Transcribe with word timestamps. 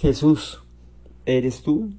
Jesús, 0.00 0.62
¿eres 1.26 1.62
tú? 1.62 1.90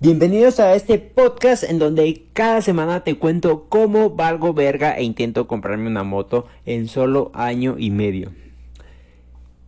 Bienvenidos 0.00 0.58
a 0.58 0.74
este 0.74 0.98
podcast 0.98 1.62
en 1.62 1.78
donde 1.78 2.24
cada 2.32 2.60
semana 2.60 3.04
te 3.04 3.16
cuento 3.16 3.66
cómo 3.68 4.10
valgo 4.10 4.52
verga 4.52 4.98
e 4.98 5.04
intento 5.04 5.46
comprarme 5.46 5.86
una 5.86 6.02
moto 6.02 6.48
en 6.66 6.88
solo 6.88 7.30
año 7.34 7.76
y 7.78 7.92
medio. 7.92 8.32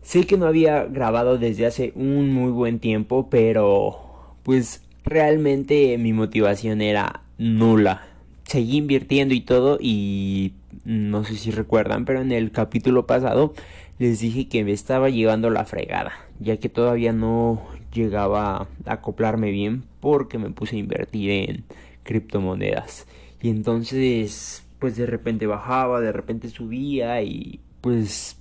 Sé 0.02 0.26
que 0.26 0.36
no 0.36 0.46
había 0.46 0.86
grabado 0.86 1.38
desde 1.38 1.66
hace 1.66 1.92
un 1.94 2.32
muy 2.32 2.50
buen 2.50 2.80
tiempo, 2.80 3.28
pero 3.30 4.34
pues 4.42 4.82
realmente 5.04 5.96
mi 5.98 6.12
motivación 6.12 6.80
era 6.80 7.22
nula. 7.38 8.08
Seguí 8.42 8.78
invirtiendo 8.78 9.34
y 9.34 9.40
todo 9.40 9.78
y 9.80 10.52
no 10.84 11.22
sé 11.22 11.36
si 11.36 11.52
recuerdan, 11.52 12.04
pero 12.04 12.22
en 12.22 12.32
el 12.32 12.50
capítulo 12.50 13.06
pasado 13.06 13.54
les 13.98 14.20
dije 14.20 14.48
que 14.48 14.64
me 14.64 14.72
estaba 14.72 15.10
llevando 15.10 15.50
la 15.50 15.64
fregada, 15.64 16.12
ya 16.38 16.58
que 16.58 16.68
todavía 16.68 17.12
no 17.12 17.62
llegaba 17.92 18.56
a 18.56 18.92
acoplarme 18.92 19.50
bien 19.50 19.84
porque 20.00 20.38
me 20.38 20.50
puse 20.50 20.76
a 20.76 20.80
invertir 20.80 21.30
en 21.30 21.64
criptomonedas. 22.02 23.06
Y 23.42 23.48
entonces, 23.48 24.66
pues 24.78 24.96
de 24.96 25.06
repente 25.06 25.46
bajaba, 25.46 26.00
de 26.00 26.12
repente 26.12 26.48
subía 26.48 27.22
y 27.22 27.60
pues... 27.80 28.38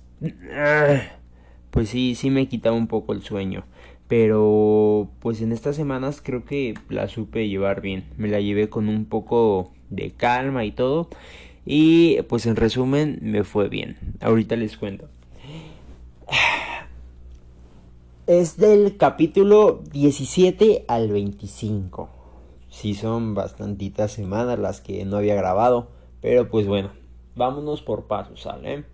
Pues 1.70 1.90
sí, 1.90 2.14
sí 2.14 2.30
me 2.30 2.48
quitaba 2.48 2.74
un 2.76 2.86
poco 2.86 3.12
el 3.12 3.22
sueño. 3.22 3.64
Pero 4.08 5.10
pues 5.20 5.42
en 5.42 5.52
estas 5.52 5.76
semanas 5.76 6.22
creo 6.22 6.44
que 6.44 6.74
la 6.88 7.08
supe 7.08 7.48
llevar 7.48 7.80
bien. 7.80 8.04
Me 8.16 8.28
la 8.28 8.40
llevé 8.40 8.68
con 8.68 8.88
un 8.88 9.04
poco 9.04 9.72
de 9.90 10.10
calma 10.10 10.64
y 10.64 10.72
todo. 10.72 11.08
Y 11.64 12.22
pues 12.28 12.46
en 12.46 12.56
resumen 12.56 13.18
me 13.20 13.44
fue 13.44 13.68
bien. 13.68 13.96
Ahorita 14.20 14.56
les 14.56 14.76
cuento. 14.76 15.10
Es 18.26 18.56
del 18.56 18.96
capítulo 18.96 19.82
17 19.92 20.84
al 20.88 21.12
25. 21.12 22.08
Sí 22.70 22.94
son 22.94 23.34
bastantitas 23.34 24.10
semanas 24.10 24.58
las 24.58 24.80
que 24.80 25.04
no 25.04 25.18
había 25.18 25.36
grabado. 25.36 25.88
Pero 26.20 26.50
pues 26.50 26.66
bueno, 26.66 26.90
vámonos 27.36 27.82
por 27.82 28.08
pasos, 28.08 28.42
¿sale? 28.42 28.84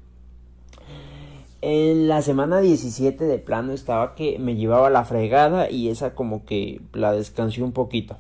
En 1.63 2.09
la 2.09 2.21
semana 2.21 2.61
17 2.61 3.25
de 3.25 3.39
plano 3.39 3.73
estaba 3.73 4.15
que 4.15 4.39
me 4.39 4.57
llevaba 4.57 4.91
la 4.91 5.05
fregada 5.05 5.71
y 5.71 5.89
esa 5.89 6.15
como 6.15 6.45
que 6.45 6.83
la 6.93 7.13
descansé 7.13 7.63
un 7.63 7.73
poquito. 7.73 8.19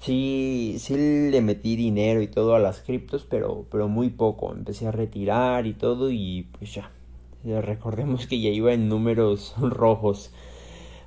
Sí, 0.00 0.76
sí 0.78 1.30
le 1.30 1.42
metí 1.42 1.76
dinero 1.76 2.22
y 2.22 2.28
todo 2.28 2.54
a 2.54 2.60
las 2.60 2.80
criptos, 2.80 3.26
pero, 3.28 3.66
pero 3.70 3.88
muy 3.88 4.08
poco. 4.08 4.52
Empecé 4.52 4.86
a 4.86 4.92
retirar 4.92 5.66
y 5.66 5.74
todo 5.74 6.10
y 6.10 6.48
pues 6.58 6.72
ya. 6.72 6.90
Recordemos 7.46 8.26
que 8.26 8.40
ya 8.40 8.50
iba 8.50 8.72
en 8.72 8.88
números 8.88 9.54
rojos 9.60 10.32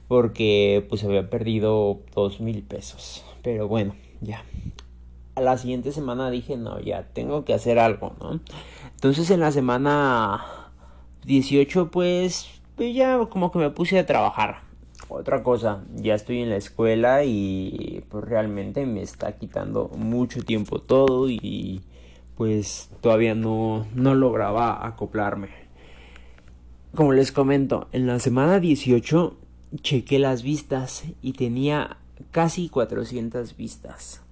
porque 0.08 0.86
pues 0.90 1.04
había 1.04 1.30
perdido 1.30 2.00
dos 2.16 2.40
mil 2.40 2.64
pesos. 2.64 3.24
Pero 3.44 3.68
bueno, 3.68 3.96
ya. 4.22 4.44
A 5.36 5.42
la 5.42 5.58
siguiente 5.58 5.92
semana 5.92 6.30
dije, 6.32 6.58
no, 6.58 6.80
ya 6.80 7.04
tengo 7.14 7.46
que 7.46 7.54
hacer 7.54 7.80
algo, 7.80 8.16
¿no? 8.20 8.40
Entonces 8.96 9.30
en 9.32 9.40
la 9.40 9.52
semana 9.52 10.44
18 11.26 11.92
pues, 11.92 12.48
pues 12.76 12.94
ya 12.96 13.20
como 13.30 13.52
que 13.52 13.60
me 13.60 13.70
puse 13.70 14.00
a 14.00 14.06
trabajar 14.06 14.70
otra 15.10 15.44
cosa, 15.44 15.84
ya 15.96 16.14
estoy 16.14 16.42
en 16.42 16.50
la 16.50 16.58
escuela 16.58 17.24
y 17.24 18.04
pues 18.10 18.24
realmente 18.24 18.86
me 18.86 19.02
está 19.02 19.34
quitando 19.34 19.90
mucho 19.96 20.44
tiempo 20.44 20.80
todo 20.80 21.30
y 21.30 21.82
pues 22.36 22.90
todavía 23.02 23.36
no, 23.36 23.88
no 23.96 24.14
lograba 24.14 24.86
acoplarme. 24.86 25.69
Como 26.96 27.14
les 27.14 27.32
comento, 27.32 27.88
en 27.92 28.08
la 28.08 28.18
semana 28.20 28.60
18 28.60 29.38
chequé 29.82 30.18
las 30.18 30.42
vistas 30.42 31.04
y 31.22 31.34
tenía 31.34 31.98
casi 32.32 32.68
400 32.68 33.56
vistas. 33.56 34.24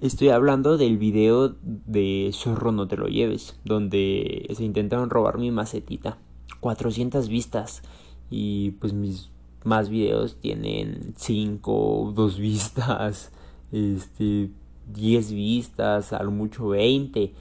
Estoy 0.00 0.30
hablando 0.30 0.78
del 0.78 0.96
video 0.96 1.56
de 1.62 2.30
Zorro 2.32 2.72
no 2.72 2.88
te 2.88 2.96
lo 2.96 3.06
lleves, 3.06 3.60
donde 3.64 4.50
se 4.56 4.64
intentaron 4.64 5.10
robar 5.10 5.36
mi 5.36 5.50
macetita. 5.50 6.16
400 6.60 7.28
vistas 7.28 7.82
y 8.30 8.70
pues 8.72 8.94
mis 8.94 9.30
más 9.62 9.90
videos 9.90 10.40
tienen 10.40 11.12
5, 11.16 12.12
2 12.16 12.38
vistas, 12.38 13.30
este, 13.72 14.50
10 14.94 15.32
vistas, 15.32 16.14
a 16.14 16.22
lo 16.22 16.30
mucho 16.30 16.68
20. 16.68 17.34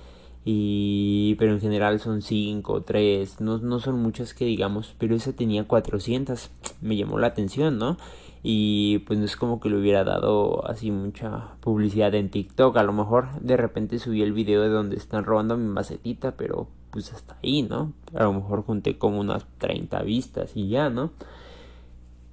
Y, 0.49 1.35
pero 1.39 1.51
en 1.51 1.59
general 1.59 1.99
son 1.99 2.21
5, 2.21 2.83
3, 2.83 3.41
no, 3.41 3.57
no 3.57 3.81
son 3.81 4.01
muchas 4.01 4.33
que 4.33 4.45
digamos, 4.45 4.95
pero 4.97 5.13
esa 5.13 5.33
tenía 5.33 5.65
400, 5.67 6.51
me 6.79 6.95
llamó 6.95 7.19
la 7.19 7.27
atención, 7.27 7.77
¿no? 7.77 7.97
Y 8.43 8.99
pues 8.99 9.19
no 9.19 9.25
es 9.25 9.35
como 9.35 9.59
que 9.59 9.69
le 9.69 9.77
hubiera 9.77 10.05
dado 10.05 10.65
así 10.65 10.89
mucha 10.89 11.55
publicidad 11.59 12.15
en 12.15 12.29
TikTok, 12.29 12.77
a 12.77 12.83
lo 12.83 12.93
mejor 12.93 13.27
de 13.41 13.57
repente 13.57 13.99
subí 13.99 14.21
el 14.21 14.31
video 14.31 14.61
de 14.61 14.69
donde 14.69 14.95
están 14.95 15.25
robando 15.25 15.57
mi 15.57 15.67
macetita, 15.67 16.37
pero 16.37 16.69
pues 16.91 17.11
hasta 17.11 17.37
ahí, 17.43 17.63
¿no? 17.63 17.91
A 18.15 18.23
lo 18.23 18.31
mejor 18.31 18.63
junté 18.63 18.97
como 18.97 19.19
unas 19.19 19.45
30 19.57 20.01
vistas 20.03 20.51
y 20.55 20.69
ya, 20.69 20.89
¿no? 20.89 21.11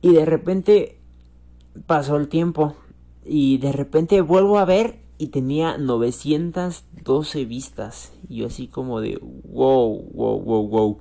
Y 0.03 0.13
de 0.13 0.25
repente 0.25 1.01
pasó 1.89 2.15
el 2.15 2.29
tiempo 2.29 2.77
y 3.25 3.59
de 3.59 3.73
repente 3.73 4.21
vuelvo 4.21 4.61
a 4.61 4.65
ver 4.65 5.03
y 5.19 5.29
tenía 5.29 5.79
912 5.79 7.45
vistas. 7.45 8.13
Y 8.29 8.37
yo 8.37 8.47
así 8.47 8.67
como 8.67 9.01
de 9.01 9.19
wow, 9.45 10.03
wow, 10.13 10.41
wow, 10.41 10.69
wow. 10.69 10.99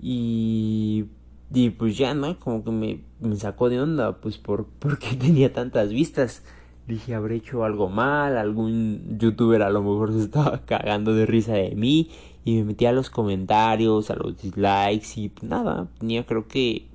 Y, 0.00 1.06
y 1.52 1.70
pues 1.70 1.96
ya, 1.96 2.14
¿no? 2.14 2.38
Como 2.38 2.64
que 2.64 2.70
me, 2.70 3.00
me 3.20 3.36
sacó 3.36 3.68
de 3.68 3.80
onda, 3.80 4.20
pues 4.20 4.38
por, 4.38 4.66
porque 4.78 5.14
tenía 5.16 5.52
tantas 5.52 5.90
vistas. 5.90 6.42
Dije, 6.86 7.14
habré 7.14 7.36
hecho 7.36 7.64
algo 7.64 7.88
mal, 7.88 8.36
algún 8.36 9.16
youtuber 9.18 9.62
a 9.62 9.70
lo 9.70 9.82
mejor 9.82 10.12
se 10.12 10.20
estaba 10.20 10.62
cagando 10.66 11.14
de 11.14 11.26
risa 11.26 11.52
de 11.54 11.74
mí. 11.76 12.10
Y 12.44 12.56
me 12.56 12.64
metí 12.64 12.86
a 12.86 12.92
los 12.92 13.08
comentarios, 13.08 14.10
a 14.10 14.16
los 14.16 14.42
dislikes 14.42 15.20
y 15.20 15.28
pues 15.28 15.48
nada, 15.48 15.86
tenía 16.00 16.26
creo 16.26 16.48
que 16.48 16.88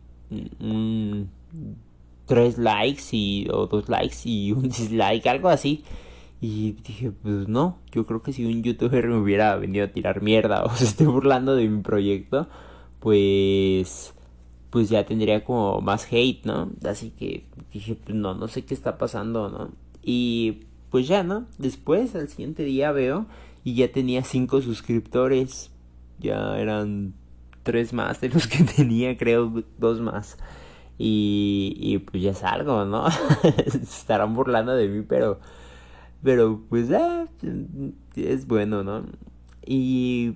un 0.59 1.29
tres 2.25 2.57
likes 2.57 3.03
y, 3.13 3.47
o 3.49 3.65
dos 3.65 3.89
likes 3.89 4.17
y 4.25 4.51
un 4.51 4.63
dislike, 4.69 5.25
algo 5.25 5.49
así. 5.49 5.83
Y 6.39 6.73
dije, 6.73 7.11
pues 7.11 7.47
no, 7.47 7.79
yo 7.91 8.05
creo 8.05 8.21
que 8.21 8.33
si 8.33 8.45
un 8.45 8.61
youtuber 8.63 9.07
me 9.07 9.17
hubiera 9.17 9.55
venido 9.55 9.85
a 9.85 9.89
tirar 9.89 10.21
mierda 10.21 10.63
o 10.65 10.69
se 10.75 10.85
esté 10.85 11.05
burlando 11.05 11.55
de 11.55 11.67
mi 11.67 11.81
proyecto, 11.81 12.47
pues 12.99 14.13
pues 14.69 14.89
ya 14.89 15.05
tendría 15.05 15.43
como 15.43 15.81
más 15.81 16.07
hate, 16.11 16.45
¿no? 16.45 16.69
Así 16.85 17.11
que 17.11 17.45
dije, 17.71 17.95
pues 17.95 18.15
no, 18.15 18.33
no 18.33 18.47
sé 18.47 18.65
qué 18.65 18.73
está 18.73 18.97
pasando, 18.97 19.49
¿no? 19.49 19.71
Y 20.03 20.65
pues 20.91 21.07
ya, 21.07 21.23
¿no? 21.23 21.47
Después, 21.57 22.15
al 22.15 22.27
siguiente 22.29 22.63
día 22.63 22.91
veo 22.91 23.25
y 23.63 23.75
ya 23.75 23.91
tenía 23.91 24.23
cinco 24.23 24.61
suscriptores. 24.61 25.71
Ya 26.19 26.57
eran 26.57 27.13
tres 27.63 27.93
más 27.93 28.21
de 28.21 28.29
los 28.29 28.47
que 28.47 28.63
tenía, 28.75 29.17
creo, 29.17 29.63
dos 29.77 29.99
más. 29.99 30.37
Y, 30.97 31.75
y 31.79 31.99
pues 31.99 32.23
ya 32.23 32.33
salgo, 32.33 32.85
¿no? 32.85 33.07
estarán 33.81 34.33
burlando 34.33 34.73
de 34.73 34.87
mí, 34.87 35.05
pero, 35.07 35.39
pero 36.27 36.59
pues 36.67 36.91
ah, 36.91 37.25
es 38.17 38.47
bueno, 38.47 38.83
¿no? 38.83 39.05
Y 39.65 40.33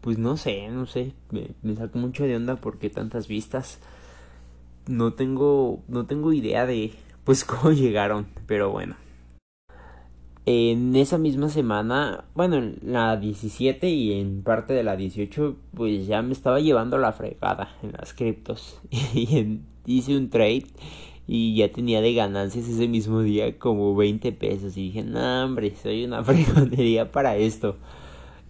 pues 0.00 0.18
no 0.18 0.36
sé, 0.36 0.68
no 0.68 0.84
sé, 0.84 1.12
me, 1.30 1.76
saco 1.76 1.96
mucho 1.96 2.24
de 2.24 2.34
onda 2.34 2.56
porque 2.56 2.90
tantas 2.90 3.28
vistas. 3.28 3.78
No 4.88 5.12
tengo, 5.12 5.84
no 5.86 6.06
tengo 6.06 6.32
idea 6.32 6.66
de 6.66 6.90
pues 7.22 7.44
cómo 7.44 7.70
llegaron, 7.70 8.26
pero 8.48 8.72
bueno. 8.72 8.96
En 10.44 10.96
esa 10.96 11.18
misma 11.18 11.50
semana, 11.50 12.24
bueno, 12.34 12.56
en 12.56 12.80
la 12.82 13.16
17 13.16 13.88
y 13.90 14.14
en 14.20 14.42
parte 14.42 14.74
de 14.74 14.82
la 14.82 14.96
18, 14.96 15.56
pues 15.72 16.08
ya 16.08 16.20
me 16.20 16.32
estaba 16.32 16.58
llevando 16.58 16.98
la 16.98 17.12
fregada 17.12 17.76
en 17.84 17.92
las 17.92 18.12
criptos. 18.12 18.80
Y 19.14 19.60
hice 19.86 20.16
un 20.16 20.30
trade 20.30 20.64
y 21.30 21.54
ya 21.54 21.70
tenía 21.70 22.00
de 22.00 22.14
ganancias 22.14 22.66
ese 22.66 22.88
mismo 22.88 23.20
día 23.20 23.58
como 23.58 23.94
20 23.94 24.32
pesos. 24.32 24.78
Y 24.78 24.84
dije, 24.84 25.04
no, 25.04 25.44
hombre, 25.44 25.74
soy 25.76 26.06
una 26.06 26.24
fregonería 26.24 27.12
para 27.12 27.36
esto. 27.36 27.76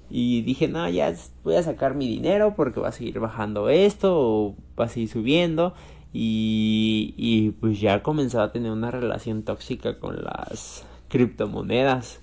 Y 0.08 0.42
dije, 0.42 0.69
no, 0.69 0.88
ya 0.88 1.12
voy 1.42 1.56
a 1.56 1.62
sacar 1.64 1.96
mi 1.96 2.06
dinero 2.06 2.54
porque 2.54 2.78
va 2.78 2.88
a 2.88 2.92
seguir 2.92 3.19
bajando 3.19 3.69
esto 3.69 4.14
o 4.16 4.56
va 4.78 4.84
a 4.84 4.88
seguir 4.88 5.08
subiendo. 5.08 5.75
Y, 6.12 7.14
y 7.16 7.50
pues 7.50 7.80
ya 7.80 8.00
comenzaba 8.04 8.44
a 8.44 8.52
tener 8.52 8.70
una 8.70 8.92
relación 8.92 9.42
tóxica 9.42 9.98
con 9.98 10.22
las 10.22 10.86
criptomonedas. 11.08 12.20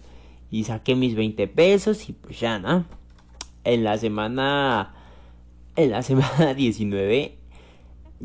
Y 0.52 0.64
saqué 0.64 0.96
mis 0.96 1.16
20 1.16 1.50
pesos 1.50 2.08
y 2.08 2.14
pues 2.14 2.40
ya, 2.40 2.60
¿no? 2.60 2.86
En 3.66 3.84
la 3.84 3.98
semana... 3.98 4.94
En 5.76 5.92
la 5.92 6.02
semana 6.02 6.54
19 6.56 7.40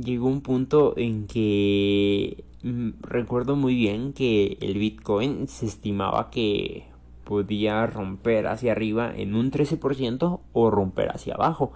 llegó 0.02 0.28
un 0.28 0.40
punto 0.40 0.94
en 0.96 1.26
que 1.26 2.44
mm, 2.62 2.90
recuerdo 3.02 3.56
muy 3.56 3.74
bien 3.74 4.12
que 4.12 4.58
el 4.60 4.78
Bitcoin 4.78 5.48
se 5.48 5.66
estimaba 5.66 6.30
que 6.30 6.86
podía 7.24 7.86
romper 7.86 8.48
hacia 8.48 8.72
arriba 8.72 9.12
en 9.14 9.34
un 9.34 9.50
13% 9.50 10.40
o 10.52 10.70
romper 10.70 11.10
hacia 11.10 11.34
abajo. 11.34 11.72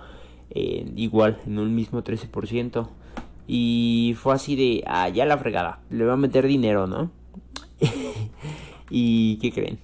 igual 0.51 1.41
en 1.47 1.59
un 1.59 1.75
mismo 1.75 2.03
13%. 2.03 2.89
Y 3.47 4.17
fue 4.19 4.35
así 4.35 4.57
de, 4.57 4.83
ah, 4.87 5.09
ya 5.09 5.27
la 5.27 5.39
fregada, 5.39 5.81
le 5.91 6.05
va 6.05 6.15
a 6.15 6.17
meter 6.17 6.47
dinero, 6.47 6.87
¿no? 6.87 7.11
y 8.91 9.37
¿qué 9.37 9.53
creen? 9.53 9.79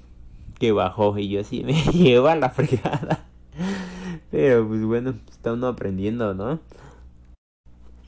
Que 0.58 0.72
bajó 0.72 1.16
y 1.18 1.28
yo 1.28 1.40
así 1.40 1.62
me 1.64 1.74
lleva 1.92 2.34
la 2.36 2.50
fregada. 2.50 3.26
Pero 4.30 4.66
pues 4.66 4.84
bueno, 4.84 5.14
está 5.30 5.52
uno 5.52 5.66
aprendiendo, 5.66 6.34
¿no? 6.34 6.60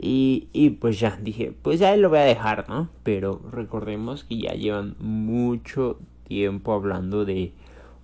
Y, 0.04 0.49
y 0.52 0.70
pues 0.70 0.99
ya, 0.99 1.16
dije, 1.22 1.54
pues 1.62 1.78
ya 1.78 1.96
lo 1.96 2.10
voy 2.10 2.19
a 2.19 2.22
dejar, 2.22 2.69
¿no? 2.69 2.88
Pero 3.04 3.40
recordemos 3.52 4.25
que 4.25 4.37
ya 4.37 4.52
llevan 4.52 4.96
mucho 4.99 6.00
tiempo 6.26 6.72
hablando 6.72 7.25
de 7.25 7.52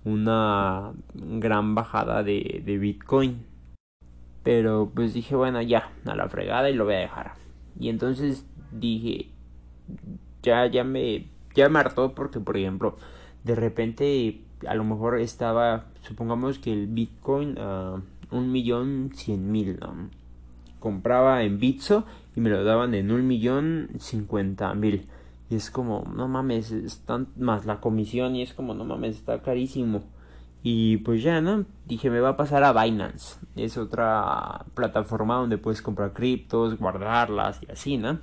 una 0.05 0.93
gran 1.13 1.75
bajada 1.75 2.23
de, 2.23 2.63
de 2.65 2.77
Bitcoin. 2.77 3.43
Pero 4.43 4.89
pues 4.95 5.13
dije, 5.13 5.35
bueno, 5.35 5.61
ya, 5.61 5.91
a 6.05 6.15
la 6.15 6.29
fregada 6.29 6.69
y 6.69 6.73
lo 6.73 6.85
voy 6.85 6.93
a 6.93 6.99
dejar. 6.99 7.33
Y 7.77 7.89
entonces 7.89 8.45
dije, 8.71 9.27
ya, 10.41 10.67
ya 10.67 10.85
me, 10.85 11.25
ya 11.53 11.67
me 11.67 11.79
hartó 11.79 12.15
porque, 12.15 12.39
por 12.39 12.55
ejemplo, 12.55 12.95
de 13.43 13.55
repente 13.55 14.39
a 14.65 14.73
lo 14.73 14.85
mejor 14.85 15.19
estaba, 15.19 15.87
supongamos 16.01 16.59
que 16.59 16.71
el 16.71 16.87
Bitcoin 16.87 17.57
a 17.57 18.01
un 18.31 18.51
millón 18.53 19.11
cien 19.13 19.51
mil, 19.51 19.77
¿no? 19.81 20.09
Compraba 20.79 21.43
en 21.43 21.59
Bitso 21.59 22.05
y 22.35 22.41
me 22.41 22.49
lo 22.49 22.63
daban 22.63 22.93
en 22.93 23.11
un 23.11 23.27
millón 23.27 23.89
cincuenta 23.99 24.73
mil. 24.73 25.07
Y 25.49 25.55
es 25.55 25.71
como, 25.71 26.03
no 26.15 26.27
mames, 26.27 26.71
están 26.71 27.27
más 27.37 27.65
la 27.65 27.79
comisión 27.79 28.35
y 28.35 28.43
es 28.43 28.53
como, 28.53 28.73
no 28.73 28.85
mames, 28.85 29.17
está 29.17 29.41
carísimo. 29.41 30.03
Y 30.61 30.97
pues 30.97 31.23
ya, 31.23 31.41
¿no? 31.41 31.65
Dije, 31.87 32.09
me 32.09 32.19
va 32.19 32.29
a 32.29 32.37
pasar 32.37 32.63
a 32.63 32.73
Binance. 32.73 33.39
Es 33.55 33.77
otra 33.77 34.65
plataforma 34.73 35.35
donde 35.35 35.57
puedes 35.57 35.81
comprar 35.81 36.13
criptos, 36.13 36.77
guardarlas 36.77 37.61
y 37.63 37.71
así, 37.71 37.97
¿no? 37.97 38.19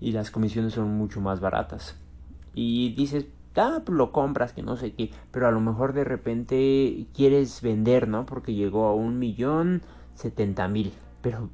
Y 0.00 0.12
las 0.12 0.30
comisiones 0.30 0.74
son 0.74 0.96
mucho 0.96 1.20
más 1.20 1.40
baratas. 1.40 1.98
Y 2.54 2.94
dices, 2.94 3.26
ah, 3.56 3.82
pues 3.84 3.98
lo 3.98 4.12
compras, 4.12 4.52
que 4.52 4.62
no 4.62 4.76
sé 4.76 4.92
qué. 4.92 5.10
Pero 5.32 5.48
a 5.48 5.50
lo 5.50 5.60
mejor 5.60 5.92
de 5.92 6.04
repente 6.04 7.06
quieres 7.12 7.60
vender, 7.60 8.06
¿no? 8.06 8.24
Porque 8.24 8.54
llegó 8.54 8.86
a 8.86 8.94
un 8.94 9.18
millón 9.18 9.82
setenta 10.14 10.68
mil. 10.68 10.92
Pero 11.22 11.50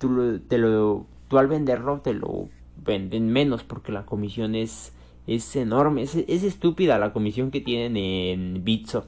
tú, 0.00 0.40
te 0.40 0.58
lo, 0.58 1.06
tú 1.28 1.38
al 1.38 1.46
venderlo 1.46 2.00
te 2.00 2.14
lo 2.14 2.48
venden 2.84 3.30
menos 3.30 3.62
porque 3.62 3.92
la 3.92 4.04
comisión 4.06 4.56
es, 4.56 4.92
es 5.28 5.54
enorme. 5.54 6.02
Es, 6.02 6.16
es 6.16 6.42
estúpida 6.42 6.98
la 6.98 7.12
comisión 7.12 7.52
que 7.52 7.60
tienen 7.60 7.96
en 7.96 8.64
Bitso. 8.64 9.06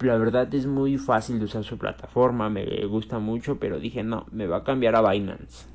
La 0.00 0.18
verdad 0.18 0.52
es 0.52 0.66
muy 0.66 0.98
fácil 0.98 1.38
de 1.38 1.46
usar 1.46 1.64
su 1.64 1.78
plataforma, 1.78 2.50
me 2.50 2.84
gusta 2.84 3.18
mucho, 3.18 3.58
pero 3.58 3.80
dije 3.80 4.02
no, 4.02 4.26
me 4.30 4.46
va 4.46 4.58
a 4.58 4.64
cambiar 4.64 4.94
a 4.96 5.10
Binance. 5.10 5.66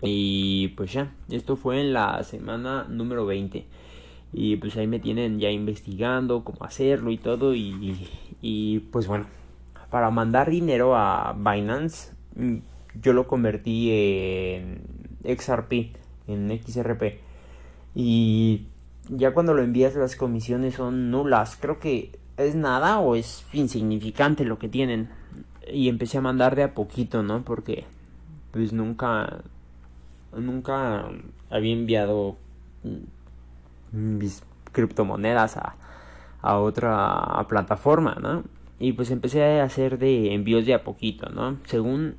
Y 0.00 0.68
pues 0.68 0.92
ya, 0.92 1.12
esto 1.28 1.56
fue 1.56 1.80
en 1.80 1.92
la 1.92 2.22
semana 2.24 2.86
número 2.88 3.26
20. 3.26 3.66
Y 4.32 4.56
pues 4.56 4.76
ahí 4.76 4.86
me 4.86 4.98
tienen 4.98 5.38
ya 5.40 5.50
investigando 5.50 6.42
cómo 6.44 6.64
hacerlo 6.64 7.10
y 7.10 7.18
todo. 7.18 7.54
Y, 7.54 8.08
y 8.40 8.78
pues 8.90 9.06
bueno, 9.06 9.26
para 9.90 10.10
mandar 10.10 10.50
dinero 10.50 10.96
a 10.96 11.34
Binance 11.34 12.14
yo 13.00 13.12
lo 13.12 13.26
convertí 13.26 13.90
en 13.90 14.82
XRP, 15.24 15.96
en 16.26 16.60
XRP. 16.62 17.20
Y 17.94 18.66
ya 19.08 19.32
cuando 19.34 19.54
lo 19.54 19.62
envías 19.62 19.94
las 19.94 20.16
comisiones 20.16 20.74
son 20.74 21.10
nulas. 21.10 21.56
Creo 21.60 21.78
que 21.78 22.18
es 22.36 22.54
nada 22.54 22.98
o 22.98 23.14
es 23.14 23.44
insignificante 23.52 24.44
lo 24.44 24.58
que 24.58 24.68
tienen. 24.68 25.10
Y 25.72 25.88
empecé 25.88 26.18
a 26.18 26.22
mandar 26.22 26.56
de 26.56 26.62
a 26.62 26.74
poquito, 26.74 27.22
¿no? 27.22 27.44
Porque 27.44 27.84
pues 28.50 28.72
nunca 28.72 29.42
nunca 30.36 31.08
había 31.50 31.72
enviado 31.72 32.36
mis 33.92 34.42
criptomonedas 34.72 35.56
a, 35.56 35.76
a 36.42 36.58
otra 36.58 37.44
plataforma, 37.48 38.16
¿no? 38.20 38.44
Y 38.78 38.92
pues 38.92 39.10
empecé 39.10 39.60
a 39.60 39.64
hacer 39.64 39.98
de 39.98 40.34
envíos 40.34 40.66
de 40.66 40.74
a 40.74 40.82
poquito, 40.82 41.30
¿no? 41.30 41.58
Según 41.66 42.16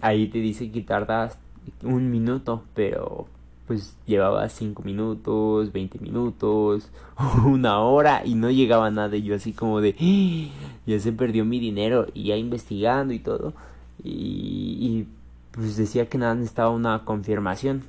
ahí 0.00 0.28
te 0.28 0.38
dice 0.38 0.70
que 0.70 0.82
tardas 0.82 1.38
un 1.82 2.10
minuto, 2.10 2.62
pero 2.74 3.26
pues 3.66 3.96
llevaba 4.06 4.48
5 4.48 4.82
minutos, 4.82 5.72
20 5.72 5.98
minutos, 5.98 6.88
una 7.44 7.80
hora 7.80 8.22
y 8.24 8.34
no 8.34 8.50
llegaba 8.50 8.90
nada. 8.90 9.16
Y 9.16 9.22
yo 9.22 9.34
así 9.34 9.52
como 9.52 9.80
de, 9.80 9.94
¡Ah! 9.98 10.78
ya 10.86 11.00
se 11.00 11.12
perdió 11.12 11.44
mi 11.44 11.58
dinero 11.58 12.06
y 12.14 12.24
ya 12.24 12.36
investigando 12.36 13.12
y 13.12 13.18
todo. 13.18 13.54
Y, 14.02 15.06
pues 15.52 15.76
decía 15.76 16.08
que 16.08 16.18
nada 16.18 16.34
necesitaba 16.34 16.70
una 16.70 17.04
confirmación. 17.04 17.82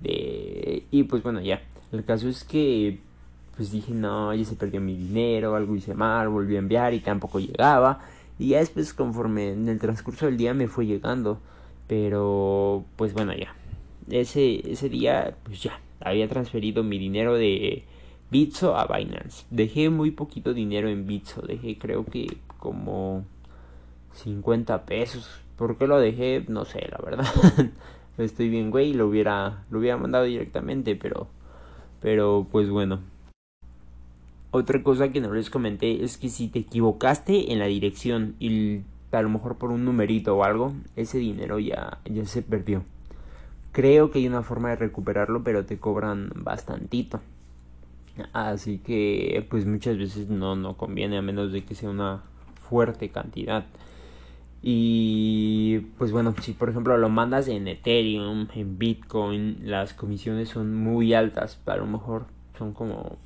De, 0.00 0.84
y 0.90 1.04
pues 1.04 1.22
bueno, 1.22 1.40
ya. 1.40 1.62
El 1.92 2.04
caso 2.04 2.28
es 2.28 2.42
que 2.42 2.98
pues 3.56 3.70
dije, 3.70 3.92
no, 3.92 4.34
ya 4.34 4.44
se 4.44 4.56
perdió 4.56 4.80
mi 4.80 4.96
dinero, 4.96 5.54
algo 5.54 5.76
hice 5.76 5.94
mal, 5.94 6.28
volví 6.28 6.56
a 6.56 6.60
enviar 6.60 6.94
y 6.94 7.00
tampoco 7.00 7.38
llegaba. 7.38 8.00
Y 8.38 8.48
ya 8.48 8.58
después 8.58 8.94
conforme 8.94 9.52
en 9.52 9.68
el 9.68 9.78
transcurso 9.78 10.26
del 10.26 10.36
día 10.36 10.54
me 10.54 10.68
fue 10.68 10.86
llegando. 10.86 11.38
Pero 11.86 12.84
pues 12.96 13.12
bueno 13.12 13.32
ya. 13.34 13.54
Ese, 14.10 14.70
ese 14.70 14.88
día 14.88 15.36
pues 15.44 15.62
ya. 15.62 15.80
Había 16.00 16.28
transferido 16.28 16.82
mi 16.82 16.98
dinero 16.98 17.34
de 17.34 17.84
Bitso 18.30 18.76
a 18.76 18.86
Binance. 18.86 19.44
Dejé 19.50 19.90
muy 19.90 20.10
poquito 20.10 20.54
dinero 20.54 20.88
en 20.88 21.06
Bitso. 21.06 21.42
Dejé 21.42 21.78
creo 21.78 22.04
que 22.04 22.38
como 22.58 23.24
50 24.14 24.86
pesos. 24.86 25.28
¿Por 25.56 25.76
qué 25.76 25.86
lo 25.86 26.00
dejé? 26.00 26.44
No 26.48 26.64
sé, 26.64 26.88
la 26.90 26.98
verdad. 26.98 27.26
Estoy 28.18 28.48
bien, 28.48 28.70
güey. 28.70 28.94
Lo 28.94 29.06
hubiera, 29.06 29.64
lo 29.70 29.78
hubiera 29.78 29.96
mandado 29.96 30.24
directamente, 30.24 30.96
pero, 30.96 31.28
pero 32.00 32.46
pues 32.50 32.68
bueno. 32.68 33.00
Otra 34.54 34.82
cosa 34.82 35.08
que 35.08 35.22
no 35.22 35.32
les 35.32 35.48
comenté 35.48 36.04
es 36.04 36.18
que 36.18 36.28
si 36.28 36.48
te 36.48 36.58
equivocaste 36.58 37.52
en 37.52 37.58
la 37.58 37.64
dirección 37.64 38.36
y 38.38 38.82
a 39.10 39.22
lo 39.22 39.30
mejor 39.30 39.56
por 39.56 39.70
un 39.70 39.86
numerito 39.86 40.36
o 40.36 40.44
algo, 40.44 40.74
ese 40.94 41.16
dinero 41.16 41.58
ya, 41.58 42.00
ya 42.04 42.26
se 42.26 42.42
perdió. 42.42 42.84
Creo 43.72 44.10
que 44.10 44.18
hay 44.18 44.28
una 44.28 44.42
forma 44.42 44.68
de 44.68 44.76
recuperarlo, 44.76 45.42
pero 45.42 45.64
te 45.64 45.78
cobran 45.78 46.30
bastantito. 46.34 47.20
Así 48.34 48.76
que 48.76 49.46
pues 49.48 49.64
muchas 49.64 49.96
veces 49.96 50.28
no, 50.28 50.54
no 50.54 50.76
conviene 50.76 51.16
a 51.16 51.22
menos 51.22 51.50
de 51.50 51.64
que 51.64 51.74
sea 51.74 51.88
una 51.88 52.22
fuerte 52.68 53.08
cantidad. 53.08 53.64
Y 54.60 55.78
pues 55.96 56.12
bueno, 56.12 56.34
si 56.42 56.52
por 56.52 56.68
ejemplo 56.68 56.98
lo 56.98 57.08
mandas 57.08 57.48
en 57.48 57.68
Ethereum, 57.68 58.48
en 58.54 58.78
Bitcoin, 58.78 59.60
las 59.62 59.94
comisiones 59.94 60.50
son 60.50 60.74
muy 60.74 61.14
altas. 61.14 61.58
A 61.64 61.76
lo 61.76 61.86
mejor 61.86 62.26
son 62.58 62.74
como 62.74 63.16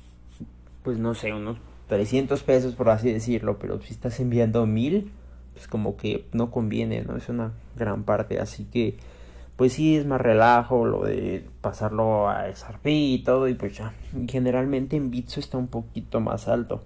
pues 0.87 0.99
no 0.99 1.15
sé, 1.15 1.33
unos 1.33 1.57
300 1.89 2.43
pesos 2.43 2.73
por 2.73 2.89
así 2.89 3.11
decirlo, 3.11 3.59
pero 3.59 3.81
si 3.81 3.91
estás 3.91 4.21
enviando 4.21 4.65
mil, 4.65 5.11
pues 5.51 5.67
como 5.67 5.97
que 5.97 6.29
no 6.31 6.49
conviene, 6.49 7.01
¿no? 7.01 7.17
Es 7.17 7.27
una 7.27 7.51
gran 7.75 8.03
parte, 8.03 8.39
así 8.39 8.63
que 8.63 8.95
pues 9.57 9.73
sí 9.73 9.97
es 9.97 10.05
más 10.05 10.21
relajo 10.21 10.85
lo 10.85 11.03
de 11.03 11.45
pasarlo 11.59 12.29
a 12.29 12.47
SRP 12.47 12.85
y 12.87 13.23
todo 13.25 13.49
y 13.49 13.55
pues 13.55 13.77
ya, 13.77 13.95
generalmente 14.29 14.95
en 14.95 15.11
Bitso 15.11 15.41
está 15.41 15.57
un 15.57 15.67
poquito 15.67 16.21
más 16.21 16.47
alto. 16.47 16.85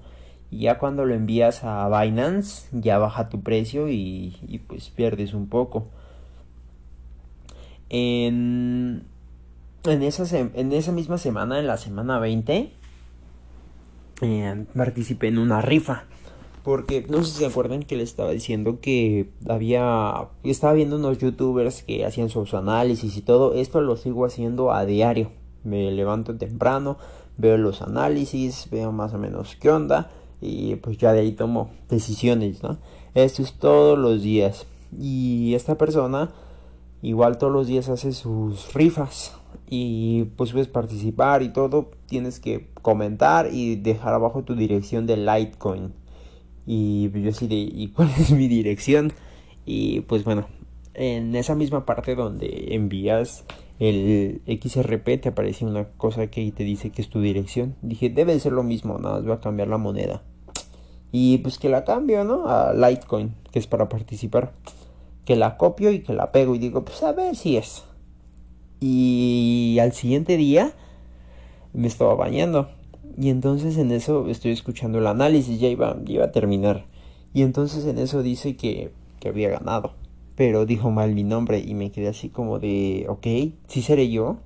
Y 0.49 0.61
ya 0.61 0.79
cuando 0.79 1.05
lo 1.05 1.13
envías 1.13 1.63
a 1.63 1.87
Binance 1.87 2.69
ya 2.71 2.97
baja 2.97 3.29
tu 3.29 3.43
precio 3.43 3.87
y, 3.87 4.35
y 4.47 4.57
pues 4.57 4.89
pierdes 4.89 5.35
un 5.35 5.47
poco. 5.47 5.89
En, 7.89 9.03
en, 9.83 10.01
esa, 10.01 10.39
en 10.39 10.71
esa 10.71 10.91
misma 10.91 11.19
semana, 11.19 11.59
en 11.59 11.67
la 11.67 11.77
semana 11.77 12.17
20, 12.17 12.80
participé 14.75 15.27
en 15.27 15.37
una 15.37 15.61
rifa. 15.61 16.05
Porque 16.63 17.05
no 17.09 17.23
sé 17.23 17.31
si 17.31 17.39
se 17.39 17.45
acuerdan 17.47 17.83
que 17.83 17.95
les 17.95 18.09
estaba 18.09 18.29
diciendo 18.31 18.79
que 18.81 19.31
había. 19.49 20.27
Estaba 20.43 20.73
viendo 20.73 20.97
unos 20.97 21.17
youtubers 21.17 21.81
que 21.81 22.05
hacían 22.05 22.29
sus 22.29 22.53
análisis 22.53 23.17
y 23.17 23.21
todo. 23.21 23.53
Esto 23.53 23.81
lo 23.81 23.97
sigo 23.97 24.25
haciendo 24.25 24.71
a 24.71 24.85
diario. 24.85 25.31
Me 25.63 25.91
levanto 25.91 26.37
temprano, 26.37 26.97
veo 27.37 27.57
los 27.57 27.81
análisis, 27.81 28.67
veo 28.69 28.91
más 28.91 29.13
o 29.13 29.17
menos 29.17 29.55
qué 29.59 29.71
onda. 29.71 30.11
Y 30.39 30.75
pues 30.75 30.97
ya 30.97 31.13
de 31.13 31.21
ahí 31.21 31.31
tomo 31.31 31.71
decisiones, 31.89 32.61
¿no? 32.61 32.77
Esto 33.15 33.41
es 33.41 33.53
todos 33.53 33.97
los 33.97 34.21
días. 34.21 34.67
Y 34.99 35.55
esta 35.55 35.75
persona 35.77 36.31
igual 37.01 37.39
todos 37.39 37.53
los 37.53 37.67
días 37.67 37.89
hace 37.89 38.11
sus 38.13 38.71
rifas 38.73 39.35
y 39.73 40.25
pues 40.35 40.51
puedes 40.51 40.67
participar 40.67 41.43
y 41.43 41.53
todo, 41.53 41.91
tienes 42.05 42.41
que 42.41 42.67
comentar 42.81 43.47
y 43.53 43.77
dejar 43.77 44.13
abajo 44.13 44.43
tu 44.43 44.53
dirección 44.53 45.07
de 45.07 45.15
Litecoin. 45.15 45.93
Y 46.67 47.09
yo 47.09 47.29
así 47.29 47.47
de, 47.47 47.55
¿y 47.55 47.87
cuál 47.87 48.09
es 48.19 48.31
mi 48.31 48.49
dirección? 48.49 49.13
Y 49.65 50.01
pues 50.01 50.25
bueno, 50.25 50.45
en 50.93 51.37
esa 51.37 51.55
misma 51.55 51.85
parte 51.85 52.15
donde 52.15 52.75
envías 52.75 53.45
el 53.79 54.41
XRP 54.45 55.21
te 55.21 55.29
aparece 55.29 55.65
una 55.65 55.85
cosa 55.85 56.27
que 56.27 56.51
te 56.51 56.65
dice 56.65 56.89
que 56.89 57.01
es 57.01 57.09
tu 57.09 57.21
dirección. 57.21 57.77
Dije, 57.81 58.09
debe 58.09 58.37
ser 58.41 58.51
lo 58.51 58.63
mismo, 58.63 58.99
nada 58.99 59.15
más 59.15 59.23
voy 59.23 59.33
a 59.33 59.39
cambiar 59.39 59.69
la 59.69 59.77
moneda. 59.77 60.21
Y 61.13 61.37
pues 61.37 61.57
que 61.57 61.69
la 61.69 61.85
cambio, 61.85 62.25
¿no? 62.25 62.45
A 62.45 62.73
Litecoin, 62.73 63.35
que 63.53 63.59
es 63.59 63.67
para 63.67 63.87
participar. 63.87 64.51
Que 65.23 65.37
la 65.37 65.55
copio 65.55 65.91
y 65.91 66.01
que 66.01 66.11
la 66.11 66.33
pego 66.33 66.55
y 66.55 66.59
digo, 66.59 66.83
pues 66.83 67.01
a 67.03 67.13
ver 67.13 67.37
si 67.37 67.55
es 67.55 67.85
Y 68.83 69.77
al 69.79 69.93
siguiente 69.93 70.37
día 70.37 70.73
me 71.71 71.87
estaba 71.87 72.15
bañando. 72.15 72.69
Y 73.15 73.29
entonces 73.29 73.77
en 73.77 73.91
eso 73.91 74.27
estoy 74.27 74.51
escuchando 74.51 74.97
el 74.97 75.05
análisis, 75.05 75.59
ya 75.59 75.67
iba, 75.67 75.97
iba 76.07 76.25
a 76.25 76.31
terminar. 76.31 76.85
Y 77.31 77.43
entonces 77.43 77.85
en 77.85 77.99
eso 77.99 78.23
dice 78.23 78.57
que, 78.57 78.91
que 79.19 79.29
había 79.29 79.49
ganado. 79.49 79.93
Pero 80.35 80.65
dijo 80.65 80.89
mal 80.89 81.13
mi 81.13 81.23
nombre 81.23 81.59
y 81.59 81.75
me 81.75 81.91
quedé 81.91 82.07
así 82.07 82.29
como 82.29 82.57
de, 82.57 83.05
ok, 83.07 83.53
sí 83.67 83.83
seré 83.83 84.09
yo. 84.09 84.37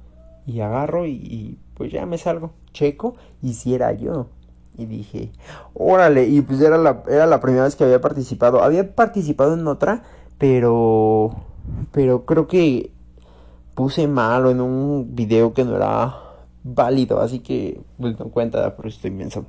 Y 0.46 0.60
agarro 0.60 1.08
y, 1.08 1.58
pues 1.74 1.94
ya 1.94 2.06
me 2.06 2.18
salgo. 2.18 2.52
Checo 2.74 3.16
y 3.42 3.54
si 3.54 3.74
era 3.74 3.94
yo. 3.94 4.28
Y 4.78 4.86
dije, 4.86 5.32
órale, 5.74 6.28
y 6.28 6.42
pues 6.42 6.60
era 6.60 6.78
la, 6.78 7.04
era 7.08 7.26
la 7.26 7.40
primera 7.40 7.64
vez 7.64 7.78
que 7.78 7.86
había 7.86 8.02
participado. 8.02 8.62
Había 8.62 8.94
participado 8.94 9.54
en 9.54 9.66
otra, 9.66 10.04
pero, 10.38 11.34
pero 11.94 12.26
creo 12.26 12.48
que 12.48 12.92
puse 13.76 14.08
malo 14.08 14.50
en 14.50 14.62
un 14.62 15.16
video 15.16 15.54
que 15.54 15.64
no 15.64 15.76
era 15.76 16.16
válido, 16.64 17.20
así 17.22 17.40
que 17.40 17.80
pues 18.00 18.18
no 18.18 18.30
cuenta, 18.30 18.76
por 18.76 18.88
eso 18.88 18.96
estoy 18.96 19.12
inmenso. 19.12 19.46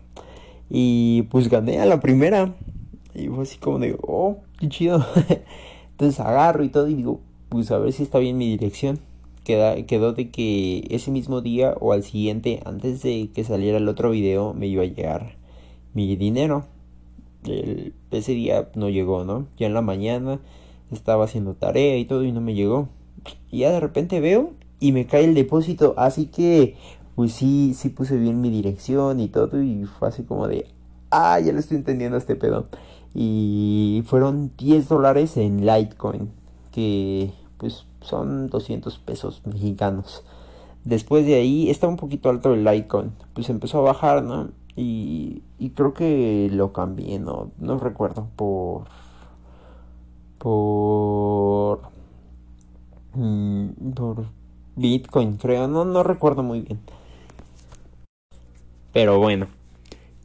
Y 0.68 1.23
pues 1.30 1.49
gané 1.49 1.78
a 1.80 1.87
la 1.87 2.00
primera. 2.00 2.54
Y 3.14 3.28
fue 3.28 3.45
así 3.45 3.59
como 3.59 3.78
de, 3.78 3.97
oh, 4.02 4.38
qué 4.59 4.68
chido. 4.68 5.04
Entonces 5.92 6.21
agarro 6.21 6.64
y 6.64 6.68
todo 6.68 6.88
y 6.88 6.95
digo, 6.95 7.21
pues 7.49 7.71
a 7.71 7.78
ver 7.78 7.92
si 7.92 8.02
está 8.02 8.18
bien 8.18 8.37
mi 8.37 8.49
dirección. 8.49 8.99
Queda, 9.45 9.80
quedó 9.87 10.12
de 10.12 10.30
que 10.30 10.87
ese 10.90 11.12
mismo 11.12 11.40
día 11.40 11.75
o 11.80 11.92
al 11.92 12.02
siguiente, 12.02 12.61
antes 12.66 13.02
de 13.02 13.30
que 13.33 13.45
saliera 13.45 13.78
el 13.78 13.88
otro 13.88 14.11
video, 14.11 14.54
me 14.54 14.66
iba 14.66 14.83
a 14.83 14.87
llegar 14.87 15.37
mi 15.95 16.16
dinero. 16.16 16.66
El, 17.45 17.95
ese 18.11 18.33
día 18.33 18.68
no 18.75 18.88
llegó, 18.88 19.25
¿no? 19.25 19.47
Ya 19.56 19.68
en 19.68 19.75
la 19.75 19.83
mañana 19.83 20.40
estaba 20.90 21.25
haciendo 21.25 21.54
tarea 21.54 21.97
y 21.97 22.04
todo 22.04 22.25
y 22.25 22.33
no 22.33 22.40
me 22.40 22.54
llegó. 22.54 22.88
Y 23.50 23.61
ya 23.61 23.71
de 23.71 23.80
repente 23.80 24.21
veo 24.21 24.52
y 24.80 24.92
me 24.92 25.06
cae 25.06 25.25
el 25.25 25.35
depósito. 25.35 25.95
Así 25.97 26.26
que, 26.26 26.76
pues 27.14 27.33
sí, 27.33 27.75
sí 27.75 27.88
puse 27.88 28.16
bien 28.16 28.40
mi 28.40 28.50
dirección 28.50 29.21
y 29.21 29.28
todo. 29.28 29.62
Y 29.62 29.85
fue 29.85 30.09
así 30.09 30.23
como 30.23 30.49
de, 30.49 30.66
ah, 31.11 31.40
ya 31.40 31.52
lo 31.52 31.61
estoy 31.61 31.78
entendiendo 31.78 32.16
este 32.16 32.37
pedo. 32.37 32.66
Y 33.14 34.02
fueron 34.06 34.52
10 34.59 34.88
dólares 34.88 35.37
en 35.37 35.66
Litecoin. 35.66 36.30
Que 36.73 37.33
pues 37.59 37.87
son 38.02 38.49
200 38.49 38.99
pesos 38.99 39.42
mexicanos. 39.47 40.23
Después 40.85 41.26
de 41.26 41.37
ahí 41.37 41.71
está 41.71 41.88
un 41.88 41.97
poquito 41.97 42.28
alto 42.28 42.52
el 42.54 42.64
Litecoin. 42.64 43.12
Pues 43.35 43.49
empezó 43.49 43.78
a 43.78 43.92
bajar, 43.92 44.23
¿no? 44.23 44.50
Y, 44.76 45.42
y 45.59 45.71
creo 45.71 45.95
que 45.95 46.50
lo 46.52 46.73
cambié, 46.73 47.18
¿no? 47.18 47.50
No 47.59 47.78
recuerdo. 47.78 48.28
Por... 48.37 48.85
Por... 50.38 51.95
Mm, 53.16 53.92
por 53.94 54.26
Bitcoin, 54.76 55.38
creo. 55.38 55.66
No, 55.68 55.85
no 55.85 56.02
recuerdo 56.02 56.42
muy 56.42 56.61
bien. 56.61 56.80
Pero 58.92 59.18
bueno. 59.18 59.49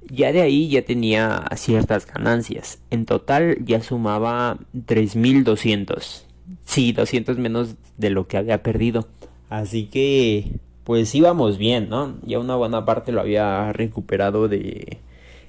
Ya 0.09 0.33
de 0.33 0.41
ahí 0.41 0.67
ya 0.67 0.83
tenía 0.83 1.45
ciertas 1.55 2.05
ganancias. 2.05 2.81
En 2.89 3.05
total 3.05 3.63
ya 3.63 3.81
sumaba 3.81 4.59
3200. 4.85 6.27
Sí, 6.65 6.91
200 6.91 7.37
menos 7.37 7.75
de 7.97 8.09
lo 8.09 8.27
que 8.27 8.37
había 8.37 8.61
perdido. 8.61 9.07
Así 9.49 9.85
que 9.85 10.59
pues 10.83 11.13
íbamos 11.15 11.57
bien, 11.57 11.87
¿no? 11.89 12.17
Ya 12.23 12.39
una 12.39 12.55
buena 12.55 12.83
parte 12.83 13.13
lo 13.13 13.21
había 13.21 13.71
recuperado 13.71 14.49
de 14.49 14.97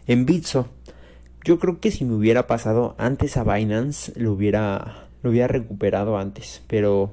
en 0.07 0.27
Bitso. 0.27 0.69
Yo 1.45 1.59
creo 1.59 1.81
que 1.81 1.91
si 1.91 2.05
me 2.05 2.15
hubiera 2.15 2.47
pasado 2.47 2.95
antes 2.99 3.37
a 3.37 3.43
Binance 3.43 4.13
lo 4.21 4.33
hubiera 4.33 5.09
lo 5.23 5.31
hubiera 5.31 5.49
recuperado 5.49 6.19
antes, 6.19 6.63
pero 6.69 7.11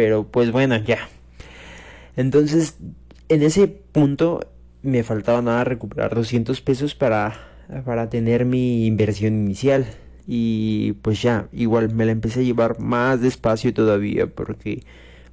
pero 0.00 0.24
pues 0.24 0.50
bueno, 0.50 0.78
ya. 0.78 1.10
Entonces, 2.16 2.78
en 3.28 3.42
ese 3.42 3.68
punto 3.68 4.40
me 4.80 5.02
faltaba 5.02 5.42
nada 5.42 5.64
recuperar 5.64 6.14
200 6.14 6.58
pesos 6.62 6.94
para, 6.94 7.36
para 7.84 8.08
tener 8.08 8.46
mi 8.46 8.86
inversión 8.86 9.34
inicial. 9.34 9.84
Y 10.26 10.92
pues 11.02 11.20
ya, 11.20 11.48
igual 11.52 11.94
me 11.94 12.06
la 12.06 12.12
empecé 12.12 12.40
a 12.40 12.44
llevar 12.44 12.80
más 12.80 13.20
despacio 13.20 13.74
todavía 13.74 14.26
porque 14.26 14.84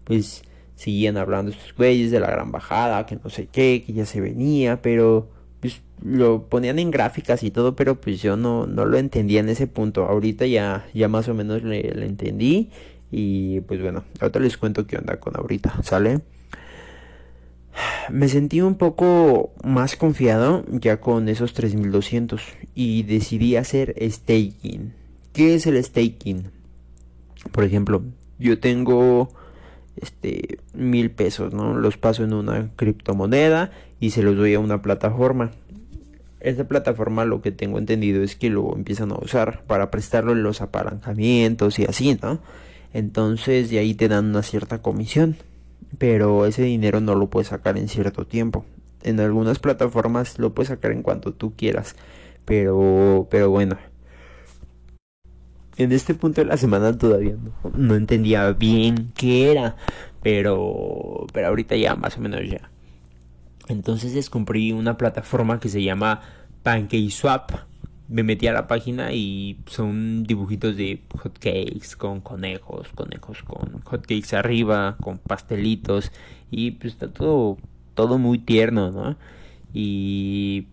pues 0.03 0.41
seguían 0.75 1.15
hablando 1.15 1.51
estos 1.51 1.74
güeyes 1.74 2.12
de 2.12 2.19
la 2.19 2.29
gran 2.29 2.51
bajada, 2.51 3.05
que 3.05 3.15
no 3.15 3.29
sé 3.29 3.47
qué, 3.50 3.86
que 3.88 3.93
ya 3.93 4.05
se 4.05 4.19
venía, 4.19 4.81
pero 4.81 5.29
pues 5.62 5.81
lo 6.03 6.50
ponían 6.50 6.77
en 6.77 6.91
gráficas 6.91 7.41
y 7.41 7.51
todo, 7.51 7.74
pero 7.77 8.01
pues 8.01 8.21
yo 8.21 8.36
no, 8.36 8.67
no 8.67 8.83
lo 8.83 8.97
entendía 8.97 9.39
en 9.39 9.47
ese 9.47 9.65
punto. 9.65 10.03
Ahorita 10.03 10.45
ya, 10.45 10.86
ya 10.93 11.07
más 11.07 11.29
o 11.29 11.33
menos 11.33 11.63
le, 11.63 11.83
le 11.83 12.05
entendí 12.05 12.69
y 13.11 13.61
pues 13.61 13.81
bueno, 13.81 14.03
ahorita 14.19 14.39
les 14.39 14.57
cuento 14.57 14.85
qué 14.85 14.97
onda 14.97 15.19
con 15.19 15.37
ahorita, 15.37 15.81
¿sale? 15.83 16.21
me 18.09 18.29
sentí 18.29 18.61
un 18.61 18.75
poco 18.75 19.53
más 19.63 19.95
confiado 19.95 20.63
ya 20.69 20.99
con 20.99 21.29
esos 21.29 21.53
3200 21.53 22.41
y 22.75 23.03
decidí 23.03 23.55
hacer 23.55 23.95
staking. 24.01 24.93
¿Qué 25.33 25.55
es 25.55 25.67
el 25.67 25.83
staking? 25.83 26.49
Por 27.51 27.63
ejemplo, 27.63 28.03
yo 28.39 28.59
tengo 28.59 29.29
este 29.95 30.59
mil 30.73 31.11
pesos, 31.11 31.53
¿no? 31.53 31.75
Los 31.75 31.97
paso 31.97 32.23
en 32.23 32.33
una 32.33 32.69
criptomoneda 32.75 33.71
y 33.99 34.11
se 34.11 34.23
los 34.23 34.35
doy 34.35 34.53
a 34.53 34.59
una 34.59 34.81
plataforma. 34.81 35.51
Esta 36.39 36.67
plataforma 36.67 37.25
lo 37.25 37.41
que 37.41 37.51
tengo 37.51 37.79
entendido 37.79 38.23
es 38.23 38.35
que 38.35 38.49
lo 38.49 38.75
empiezan 38.75 39.11
a 39.11 39.15
usar 39.15 39.63
para 39.65 39.91
prestarlo 39.91 40.33
en 40.33 40.43
los 40.43 40.61
apalancamientos 40.61 41.79
y 41.79 41.85
así, 41.85 42.17
¿no? 42.21 42.39
Entonces 42.98 43.70
de 43.70 43.80
ahí 43.80 43.94
te 43.94 44.08
dan 44.08 44.25
una 44.25 44.44
cierta 44.44 44.82
comisión 44.82 45.38
pero 45.98 46.46
ese 46.46 46.63
dinero 46.63 47.00
no 47.01 47.16
lo 47.16 47.30
puedes 47.30 47.50
sacar 47.50 47.77
en 47.77 47.88
cierto 47.88 48.25
tiempo. 48.25 48.66
En 49.04 49.20
algunas 49.20 49.60
plataformas 49.60 50.38
lo 50.39 50.54
puedes 50.54 50.70
sacar 50.70 50.92
en 50.92 51.01
cuanto 51.01 51.34
tú 51.34 51.54
quieras, 51.56 51.96
pero, 52.46 53.27
pero 53.30 53.50
bueno. 53.50 53.77
En 55.77 55.92
este 55.92 56.16
punto 56.16 56.42
de 56.42 56.46
la 56.46 56.58
semana 56.58 56.98
todavía 56.98 57.36
no, 57.75 57.96
entendía 57.96 58.51
bien 58.51 59.12
qué 59.16 59.51
era, 59.51 59.75
pero, 60.24 61.27
pero 61.34 61.48
ahorita 61.48 61.75
ya 61.75 61.96
más 61.96 62.18
o 62.18 62.22
menos 62.22 62.42
ya. 62.50 62.72
Entonces 63.68 64.13
descubrí 64.13 64.72
una 64.72 64.98
plataforma 64.98 65.60
que 65.60 65.70
se 65.70 65.84
llama 65.84 66.22
PancakeSwap 66.63 67.51
me 68.09 68.23
metí 68.23 68.47
a 68.47 68.53
la 68.53 68.67
página 68.67 69.11
y 69.11 69.59
son 69.65 70.23
dibujitos 70.23 70.77
de 70.77 71.01
hotcakes 71.13 71.95
con 71.97 72.21
conejos, 72.21 72.87
conejos 72.95 73.43
con 73.43 73.81
hotcakes 73.81 74.33
arriba, 74.33 74.95
con 75.01 75.17
pastelitos 75.17 76.11
y 76.49 76.71
pues 76.71 76.93
está 76.93 77.09
todo 77.09 77.57
todo 77.95 78.17
muy 78.17 78.39
tierno, 78.39 78.91
¿no? 78.91 79.17
Y 79.73 80.67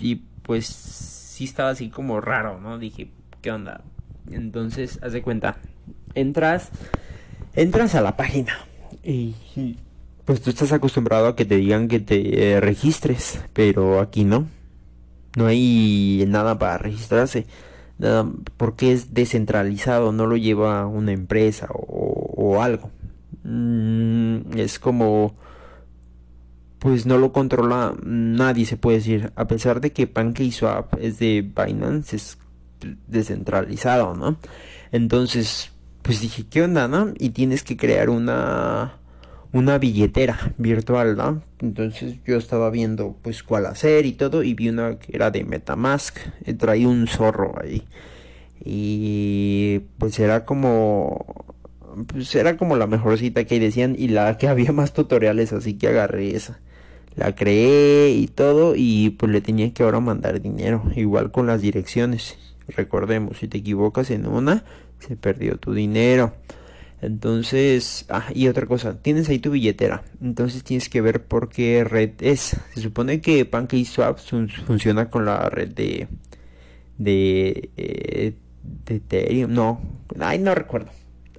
y 0.00 0.22
pues 0.42 0.66
sí 0.66 1.44
estaba 1.44 1.70
así 1.70 1.90
como 1.90 2.20
raro, 2.20 2.60
¿no? 2.60 2.78
Dije, 2.78 3.10
¿qué 3.42 3.50
onda? 3.52 3.82
Entonces, 4.30 4.98
haz 5.02 5.12
de 5.12 5.22
cuenta, 5.22 5.58
entras 6.14 6.70
entras 7.54 7.94
a 7.94 8.00
la 8.00 8.16
página 8.16 8.56
y 9.02 9.34
pues 10.24 10.40
tú 10.40 10.50
estás 10.50 10.72
acostumbrado 10.72 11.26
a 11.28 11.36
que 11.36 11.44
te 11.44 11.56
digan 11.56 11.88
que 11.88 12.00
te 12.00 12.52
eh, 12.54 12.60
registres, 12.60 13.42
pero 13.52 14.00
aquí 14.00 14.24
no 14.24 14.46
no 15.36 15.46
hay 15.46 16.24
nada 16.28 16.58
para 16.58 16.78
registrarse. 16.78 17.46
Nada, 17.98 18.26
porque 18.56 18.92
es 18.92 19.12
descentralizado, 19.12 20.12
no 20.12 20.26
lo 20.26 20.36
lleva 20.36 20.86
una 20.86 21.12
empresa 21.12 21.68
o, 21.70 22.62
algo. 22.62 22.90
Mm, 23.44 24.56
es 24.58 24.78
como 24.78 25.34
pues 26.78 27.04
no 27.04 27.18
lo 27.18 27.32
controla 27.32 27.94
nadie 28.02 28.64
se 28.64 28.78
puede 28.78 28.98
decir 28.98 29.32
a 29.36 29.46
pesar 29.46 29.80
de 29.82 29.92
que 29.92 30.06
PancakeSwap 30.06 30.94
es 30.98 31.18
de 31.18 31.42
Binance 31.42 32.16
es 32.16 32.38
descentralizado 33.06 34.14
no 34.14 34.36
entonces 34.90 35.72
pues 36.02 36.20
dije 36.20 36.46
qué 36.48 36.62
onda 36.62 36.88
no 36.88 37.12
y 37.18 37.30
tienes 37.30 37.62
que 37.62 37.76
crear 37.76 38.08
una 38.08 38.99
una 39.52 39.78
billetera 39.78 40.52
virtual, 40.58 41.16
¿no? 41.16 41.42
Entonces 41.60 42.16
yo 42.24 42.36
estaba 42.36 42.70
viendo 42.70 43.16
pues 43.22 43.42
cuál 43.42 43.66
hacer 43.66 44.06
y 44.06 44.12
todo 44.12 44.42
y 44.42 44.54
vi 44.54 44.68
una 44.68 44.98
que 44.98 45.14
era 45.16 45.30
de 45.30 45.44
Metamask, 45.44 46.18
y 46.46 46.54
traía 46.54 46.88
un 46.88 47.06
zorro 47.06 47.54
ahí. 47.60 47.84
Y 48.64 49.80
pues 49.98 50.18
era 50.18 50.44
como 50.44 51.54
pues 52.06 52.34
era 52.34 52.56
como 52.56 52.76
la 52.76 52.86
mejorcita 52.86 53.44
que 53.44 53.58
decían 53.58 53.96
y 53.98 54.08
la 54.08 54.38
que 54.38 54.48
había 54.48 54.72
más 54.72 54.92
tutoriales, 54.92 55.52
así 55.52 55.74
que 55.74 55.88
agarré 55.88 56.36
esa. 56.36 56.60
La 57.16 57.34
creé 57.34 58.10
y 58.10 58.28
todo 58.28 58.74
y 58.76 59.10
pues 59.10 59.32
le 59.32 59.40
tenía 59.40 59.72
que 59.74 59.82
ahora 59.82 60.00
mandar 60.00 60.40
dinero, 60.40 60.84
igual 60.94 61.32
con 61.32 61.46
las 61.46 61.60
direcciones. 61.60 62.38
Recordemos, 62.68 63.38
si 63.38 63.48
te 63.48 63.58
equivocas 63.58 64.10
en 64.10 64.26
una, 64.26 64.64
se 65.00 65.16
perdió 65.16 65.56
tu 65.56 65.74
dinero. 65.74 66.32
Entonces, 67.02 68.04
ah, 68.08 68.26
y 68.34 68.48
otra 68.48 68.66
cosa, 68.66 69.00
tienes 69.02 69.28
ahí 69.28 69.38
tu 69.38 69.50
billetera. 69.50 70.02
Entonces 70.22 70.64
tienes 70.64 70.88
que 70.88 71.00
ver 71.00 71.24
por 71.24 71.48
qué 71.48 71.84
red 71.84 72.12
es. 72.20 72.56
Se 72.74 72.80
supone 72.80 73.20
que 73.20 73.44
PancakeSwap 73.44 74.18
funciona 74.66 75.10
con 75.10 75.24
la 75.24 75.48
red 75.48 75.68
de 75.68 76.08
de, 77.00 77.70
eh, 77.76 78.34
Ethereum. 78.86 79.52
No, 79.52 79.80
ay, 80.18 80.38
no 80.38 80.54
recuerdo. 80.54 80.90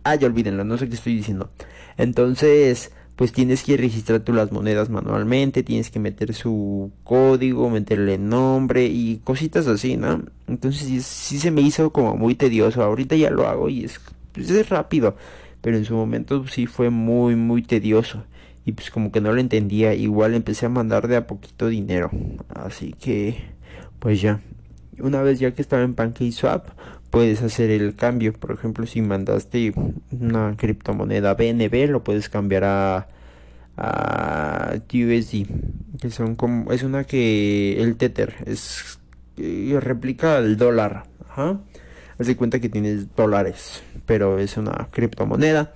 Ah, 0.04 0.16
ya 0.16 0.28
olvídenlo, 0.28 0.64
no 0.64 0.78
sé 0.78 0.90
qué 0.90 0.96
estoy 0.96 1.16
diciendo. 1.16 1.52
Entonces, 1.98 2.92
pues 3.16 3.32
tienes 3.32 3.64
que 3.64 3.78
registrar 3.78 4.22
tú 4.22 4.34
las 4.34 4.52
monedas 4.52 4.90
manualmente, 4.90 5.62
tienes 5.62 5.92
que 5.92 6.00
meter 6.00 6.34
su 6.34 6.92
código, 7.04 7.70
meterle 7.70 8.18
nombre 8.18 8.86
y 8.86 9.22
cositas 9.24 9.68
así, 9.68 9.98
¿no? 9.98 10.24
Entonces 10.48 11.06
sí, 11.06 11.38
se 11.38 11.52
me 11.52 11.62
hizo 11.62 11.92
como 11.92 12.16
muy 12.16 12.34
tedioso. 12.36 12.82
Ahorita 12.82 13.16
ya 13.16 13.30
lo 13.30 13.48
hago 13.48 13.70
y 13.70 13.86
es, 13.86 14.00
pues 14.34 14.50
es 14.50 14.70
rápido, 14.70 15.16
pero 15.62 15.78
en 15.78 15.86
su 15.86 15.96
momento 15.96 16.48
sí 16.48 16.66
fue 16.66 16.90
muy, 16.90 17.36
muy 17.36 17.62
tedioso. 17.62 18.24
Y 18.66 18.74
pues 18.74 18.92
como 18.92 19.12
que 19.12 19.22
no 19.22 19.34
lo 19.34 19.40
entendía, 19.42 19.94
igual 19.94 20.36
empecé 20.36 20.68
a 20.68 20.70
mandar 20.70 21.08
de 21.08 21.16
a 21.18 21.28
poquito 21.28 21.68
dinero. 21.68 22.12
Así 22.50 22.94
que, 22.94 23.38
pues 24.00 24.22
ya. 24.22 24.42
Una 25.00 25.22
vez 25.24 25.40
ya 25.40 25.52
que 25.54 25.62
estaba 25.62 25.82
en 25.84 25.96
PancakeSwap, 25.96 26.70
puedes 27.10 27.42
hacer 27.42 27.72
el 27.72 27.96
cambio. 27.96 28.34
Por 28.34 28.52
ejemplo, 28.52 28.86
si 28.86 29.02
mandaste 29.02 29.74
una 30.12 30.56
criptomoneda 30.58 31.34
BNB, 31.34 31.90
lo 31.90 32.04
puedes 32.04 32.30
cambiar 32.30 32.64
a, 32.66 33.08
a 33.78 34.76
USD. 34.94 35.48
Que 36.00 36.10
son 36.12 36.36
como, 36.36 36.72
es 36.72 36.84
una 36.84 37.04
que 37.04 37.82
el 37.82 37.96
Tether 37.98 38.36
es 38.46 39.00
eh, 39.38 39.78
replica 39.82 40.38
el 40.38 40.58
dólar. 40.58 41.04
Ajá. 41.30 41.60
Haz 42.22 42.28
de 42.28 42.38
cuenta 42.38 42.60
que 42.60 42.70
tienes 42.70 43.16
dólares, 43.16 43.82
pero 44.06 44.38
es 44.38 44.56
una 44.58 44.88
criptomoneda. 44.92 45.74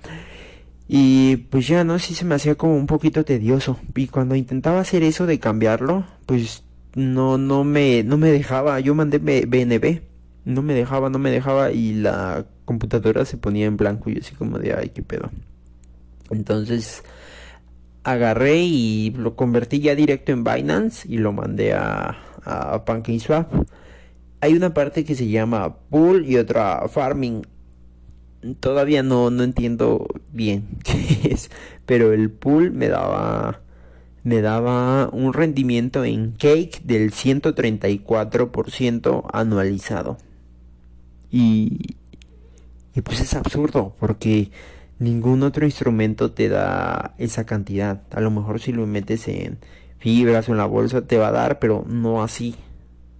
Y 0.86 1.36
pues 1.50 1.66
ya 1.66 1.82
no, 1.82 1.98
sí 1.98 2.14
se 2.14 2.24
me 2.24 2.36
hacía 2.36 2.54
como 2.54 2.76
un 2.76 2.86
poquito 2.86 3.24
tedioso. 3.24 3.80
Y 3.96 4.06
cuando 4.06 4.36
intentaba 4.36 4.78
hacer 4.80 5.02
eso 5.02 5.26
de 5.26 5.40
cambiarlo, 5.40 6.06
pues 6.24 6.62
no, 6.94 7.36
no 7.36 7.64
me, 7.64 8.04
no 8.04 8.16
me 8.16 8.30
dejaba. 8.30 8.78
Yo 8.78 8.94
mandé 8.94 9.18
BNB 9.18 10.00
no 10.46 10.62
me 10.62 10.74
dejaba, 10.74 11.10
no 11.10 11.18
me 11.18 11.30
dejaba 11.30 11.72
y 11.72 11.92
la 11.92 12.46
computadora 12.64 13.24
se 13.24 13.36
ponía 13.36 13.66
en 13.66 13.76
blanco 13.76 14.10
y 14.10 14.18
así 14.18 14.34
como 14.34 14.58
de, 14.58 14.74
ay, 14.74 14.90
qué 14.90 15.02
pedo. 15.02 15.28
Entonces 16.30 17.02
agarré 18.04 18.58
y 18.58 19.10
lo 19.10 19.34
convertí 19.34 19.80
ya 19.80 19.96
directo 19.96 20.30
en 20.30 20.44
Binance 20.44 21.06
y 21.08 21.18
lo 21.18 21.32
mandé 21.32 21.74
a, 21.74 22.16
a 22.44 22.84
PancakeSwap. 22.84 23.52
Hay 24.46 24.54
una 24.54 24.72
parte 24.72 25.04
que 25.04 25.14
se 25.16 25.26
llama 25.26 25.74
pool 25.90 26.24
y 26.24 26.36
otra 26.36 26.86
farming. 26.86 27.44
Todavía 28.60 29.02
no, 29.02 29.28
no 29.30 29.42
entiendo 29.42 30.06
bien 30.32 30.68
qué 30.84 31.32
es, 31.32 31.50
pero 31.84 32.12
el 32.12 32.30
pool 32.30 32.70
me 32.70 32.86
daba 32.86 33.62
me 34.22 34.42
daba 34.42 35.08
un 35.08 35.32
rendimiento 35.32 36.04
en 36.04 36.30
cake 36.30 36.80
del 36.84 37.10
134% 37.10 39.24
anualizado. 39.32 40.16
Y, 41.28 41.96
y 42.94 43.00
pues 43.00 43.18
es 43.18 43.34
absurdo 43.34 43.96
porque 43.98 44.52
ningún 45.00 45.42
otro 45.42 45.64
instrumento 45.64 46.30
te 46.30 46.48
da 46.48 47.16
esa 47.18 47.46
cantidad. 47.46 48.02
A 48.12 48.20
lo 48.20 48.30
mejor 48.30 48.60
si 48.60 48.70
lo 48.70 48.86
metes 48.86 49.26
en 49.26 49.58
fibras 49.98 50.48
o 50.48 50.52
en 50.52 50.58
la 50.58 50.66
bolsa 50.66 51.02
te 51.02 51.18
va 51.18 51.26
a 51.28 51.32
dar, 51.32 51.58
pero 51.58 51.84
no 51.88 52.22
así. 52.22 52.54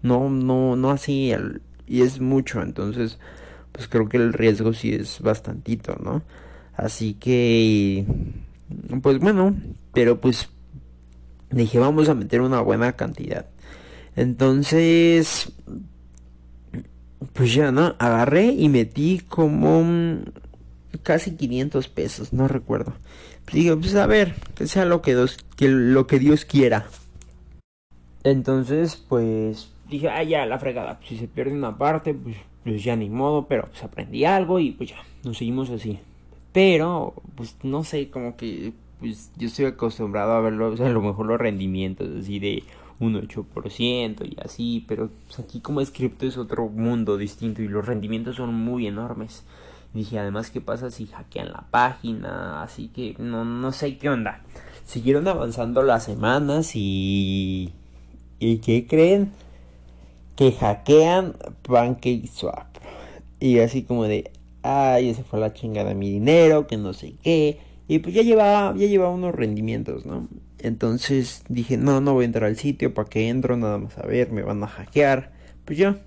No, 0.07 0.31
no, 0.31 0.77
no 0.77 0.91
así. 0.91 1.33
Y 1.87 2.03
es 2.03 2.21
mucho. 2.21 2.63
Entonces, 2.63 3.19
pues 3.73 3.89
creo 3.89 4.09
que 4.09 4.17
el 4.17 4.33
riesgo 4.33 4.73
sí 4.73 4.95
es 4.95 5.21
bastantito, 5.21 5.97
¿no? 6.03 6.23
Así 6.75 7.15
que, 7.15 8.05
pues 9.03 9.19
bueno, 9.19 9.57
pero 9.93 10.21
pues 10.21 10.49
dije, 11.51 11.79
vamos 11.79 12.09
a 12.09 12.15
meter 12.15 12.41
una 12.41 12.61
buena 12.61 12.93
cantidad. 12.93 13.47
Entonces, 14.15 15.53
pues 17.33 17.53
ya, 17.53 17.73
¿no? 17.73 17.97
Agarré 17.99 18.47
y 18.47 18.69
metí 18.69 19.21
como 19.29 20.23
casi 21.03 21.33
500 21.33 21.89
pesos, 21.89 22.33
no 22.33 22.47
recuerdo. 22.47 22.95
digo, 23.53 23.79
pues 23.79 23.95
a 23.95 24.07
ver, 24.07 24.35
que 24.55 24.67
sea 24.67 24.85
lo 24.85 25.03
que, 25.03 25.15
Dios, 25.15 25.39
que 25.57 25.69
lo 25.69 26.07
que 26.07 26.19
Dios 26.19 26.45
quiera. 26.45 26.87
Entonces, 28.23 28.97
pues 28.97 29.69
dije, 29.89 30.09
ah, 30.09 30.23
ya, 30.23 30.47
la 30.47 30.59
fregada. 30.59 30.99
si 31.05 31.17
se 31.17 31.29
pierde 31.29 31.53
una 31.53 31.77
parte, 31.77 32.15
pues, 32.15 32.37
pues 32.65 32.83
ya 32.83 32.97
ni 32.97 33.09
modo, 33.09 33.47
pero 33.47 33.67
pues 33.69 33.83
aprendí 33.83 34.25
algo 34.25 34.59
y 34.59 34.73
pues 34.73 34.91
ya, 34.91 34.97
nos 35.25 35.39
seguimos 35.39 35.71
así. 35.71 35.99
Pero, 36.53 37.15
pues 37.35 37.57
no 37.63 37.85
sé, 37.85 38.11
como 38.11 38.37
que, 38.37 38.73
pues 38.99 39.31
yo 39.37 39.49
estoy 39.49 39.67
acostumbrado 39.67 40.33
a 40.33 40.41
verlo, 40.41 40.71
o 40.73 40.77
sea, 40.77 40.87
a 40.87 40.91
lo 40.91 41.03
mejor 41.03 41.27
los 41.27 41.39
rendimientos 41.39 42.09
así 42.19 42.39
de 42.39 42.63
un 42.99 43.15
8% 43.15 44.27
y 44.27 44.37
así, 44.43 44.85
pero 44.89 45.11
pues, 45.27 45.39
aquí 45.39 45.61
como 45.61 45.81
es 45.81 45.91
cripto 45.91 46.27
es 46.27 46.39
otro 46.39 46.69
mundo 46.69 47.19
distinto 47.19 47.63
y 47.63 47.69
los 47.69 47.87
rendimientos 47.87 48.37
son 48.37 48.55
muy 48.55 48.87
enormes. 48.87 49.45
dije, 49.93 50.19
además, 50.19 50.51
¿qué 50.51 50.61
pasa 50.61 50.91
si 50.91 51.07
hackean 51.07 51.53
la 51.53 51.67
página? 51.71 52.63
Así 52.63 52.89
que 52.89 53.15
no, 53.19 53.45
no 53.45 53.73
sé 53.73 53.99
qué 53.99 54.09
onda. 54.09 54.43
Siguieron 54.85 55.29
avanzando 55.29 55.83
las 55.83 56.05
semanas 56.05 56.73
y... 56.75 57.73
¿Y 58.39 58.59
qué 58.59 58.87
creen? 58.87 59.33
Que 60.37 60.53
hackean 60.53 61.35
PancakeSwap. 61.63 62.67
Y 63.41 63.59
así 63.61 63.83
como 63.83 64.05
de, 64.05 64.31
ay, 64.63 65.15
se 65.15 65.23
fue 65.23 65.41
la 65.41 65.53
chingada 65.53 65.95
mi 65.95 66.11
dinero, 66.11 66.67
que 66.67 66.77
no 66.77 66.93
sé 66.93 67.15
qué. 67.23 67.59
Y 67.89 68.01
pues 68.01 68.15
ya 68.15 68.23
llevaba, 68.23 68.77
ya 68.77 68.87
llevaba 68.87 69.13
unos 69.13 69.35
rendimientos, 69.35 70.07
¿no? 70.07 70.29
Entonces 70.59 71.43
dije, 71.49 71.77
no, 71.77 72.01
no 72.01 72.15
voy 72.15 72.25
a 72.25 72.27
entrar 72.27 72.45
al 72.45 72.57
sitio, 72.57 72.95
¿para 72.95 73.09
que 73.09 73.29
entro? 73.29 73.57
Nada 73.57 73.79
más 73.79 73.97
a 73.99 74.07
ver, 74.07 74.33
me 74.33 74.43
van 74.43 74.63
a 74.63 74.67
hackear. 74.67 75.33
Pues 75.65 75.79
ya, 75.79 75.99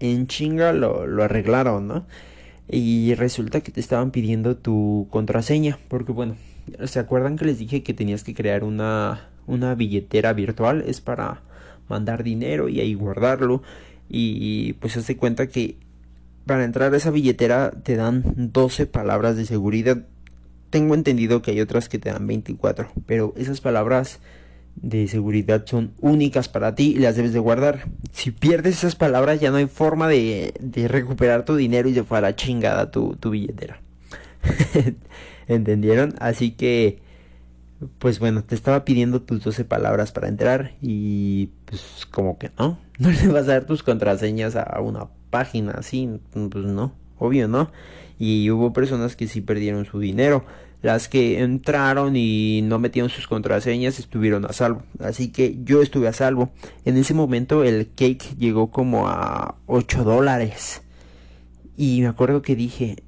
en 0.00 0.26
chinga 0.26 0.72
lo, 0.72 1.06
lo 1.06 1.24
arreglaron, 1.24 1.86
¿no? 1.88 2.06
Y 2.68 3.14
resulta 3.14 3.60
que 3.60 3.70
te 3.72 3.80
estaban 3.80 4.10
pidiendo 4.10 4.56
tu 4.56 5.06
contraseña, 5.10 5.78
porque 5.88 6.12
bueno, 6.12 6.36
¿se 6.84 6.98
acuerdan 6.98 7.36
que 7.36 7.44
les 7.44 7.58
dije 7.58 7.82
que 7.82 7.94
tenías 7.94 8.24
que 8.24 8.34
crear 8.34 8.64
una, 8.64 9.28
una 9.46 9.74
billetera 9.74 10.32
virtual? 10.32 10.84
Es 10.86 11.00
para 11.00 11.42
mandar 11.88 12.22
dinero 12.22 12.68
y 12.68 12.80
ahí 12.80 12.94
guardarlo. 12.94 13.62
Y 14.08 14.74
pues 14.74 14.96
hace 14.96 15.16
cuenta 15.16 15.48
que 15.48 15.76
para 16.46 16.64
entrar 16.64 16.94
a 16.94 16.96
esa 16.96 17.10
billetera 17.10 17.70
te 17.70 17.96
dan 17.96 18.22
12 18.36 18.86
palabras 18.86 19.36
de 19.36 19.46
seguridad 19.46 20.04
tengo 20.70 20.94
entendido 20.94 21.42
que 21.42 21.52
hay 21.52 21.60
otras 21.60 21.88
que 21.88 21.98
te 21.98 22.10
dan 22.10 22.26
24, 22.26 22.88
pero 23.06 23.32
esas 23.36 23.60
palabras 23.60 24.18
de 24.74 25.08
seguridad 25.08 25.64
son 25.64 25.92
únicas 26.00 26.48
para 26.48 26.74
ti 26.74 26.94
y 26.96 26.98
las 26.98 27.16
debes 27.16 27.32
de 27.32 27.38
guardar. 27.38 27.86
Si 28.12 28.30
pierdes 28.30 28.76
esas 28.76 28.94
palabras 28.94 29.40
ya 29.40 29.50
no 29.50 29.56
hay 29.56 29.66
forma 29.66 30.08
de, 30.08 30.52
recuperar 30.88 31.44
tu 31.44 31.56
dinero 31.56 31.88
y 31.88 31.92
de 31.92 32.04
fuera 32.04 32.36
chingada 32.36 32.90
tu, 32.90 33.16
tu 33.16 33.30
billetera. 33.30 33.80
¿Entendieron? 35.48 36.14
Así 36.18 36.50
que, 36.50 36.98
pues 37.98 38.18
bueno, 38.18 38.44
te 38.44 38.54
estaba 38.54 38.84
pidiendo 38.84 39.22
tus 39.22 39.42
12 39.42 39.64
palabras 39.64 40.12
para 40.12 40.28
entrar 40.28 40.72
y 40.82 41.50
pues 41.66 42.06
como 42.10 42.38
que 42.38 42.50
no, 42.58 42.78
no 42.98 43.10
le 43.10 43.28
vas 43.28 43.44
a 43.44 43.52
dar 43.52 43.66
tus 43.66 43.82
contraseñas 43.82 44.56
a 44.56 44.80
una 44.80 45.06
página 45.30 45.72
así, 45.72 46.08
pues 46.32 46.64
no, 46.64 46.94
obvio 47.18 47.46
no 47.46 47.70
y 48.18 48.50
hubo 48.50 48.72
personas 48.72 49.16
que 49.16 49.28
sí 49.28 49.40
perdieron 49.40 49.84
su 49.84 49.98
dinero. 49.98 50.44
Las 50.82 51.08
que 51.08 51.40
entraron 51.40 52.16
y 52.16 52.60
no 52.62 52.78
metieron 52.78 53.10
sus 53.10 53.26
contraseñas 53.26 53.98
estuvieron 53.98 54.44
a 54.44 54.52
salvo. 54.52 54.82
Así 55.00 55.32
que 55.32 55.58
yo 55.64 55.82
estuve 55.82 56.08
a 56.08 56.12
salvo. 56.12 56.50
En 56.84 56.96
ese 56.96 57.14
momento 57.14 57.64
el 57.64 57.88
cake 57.88 58.36
llegó 58.38 58.70
como 58.70 59.08
a 59.08 59.56
8 59.66 60.04
dólares. 60.04 60.82
Y 61.76 62.02
me 62.02 62.08
acuerdo 62.08 62.42
que 62.42 62.56
dije, 62.56 63.02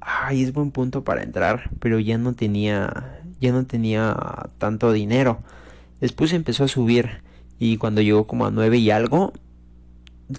ay, 0.00 0.42
es 0.42 0.52
buen 0.52 0.70
punto 0.70 1.02
para 1.02 1.22
entrar, 1.22 1.70
pero 1.80 1.98
ya 1.98 2.18
no 2.18 2.34
tenía, 2.34 3.20
ya 3.40 3.52
no 3.52 3.64
tenía 3.64 4.16
tanto 4.58 4.92
dinero. 4.92 5.38
Después 6.00 6.32
empezó 6.32 6.64
a 6.64 6.68
subir 6.68 7.22
y 7.58 7.76
cuando 7.76 8.00
llegó 8.00 8.26
como 8.26 8.46
a 8.46 8.50
9 8.50 8.78
y 8.78 8.90
algo, 8.90 9.32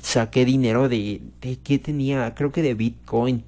saqué 0.01 0.45
dinero 0.45 0.89
de, 0.89 1.21
de 1.41 1.57
qué 1.57 1.79
tenía, 1.79 2.33
creo 2.35 2.51
que 2.51 2.61
de 2.61 2.73
Bitcoin 2.73 3.43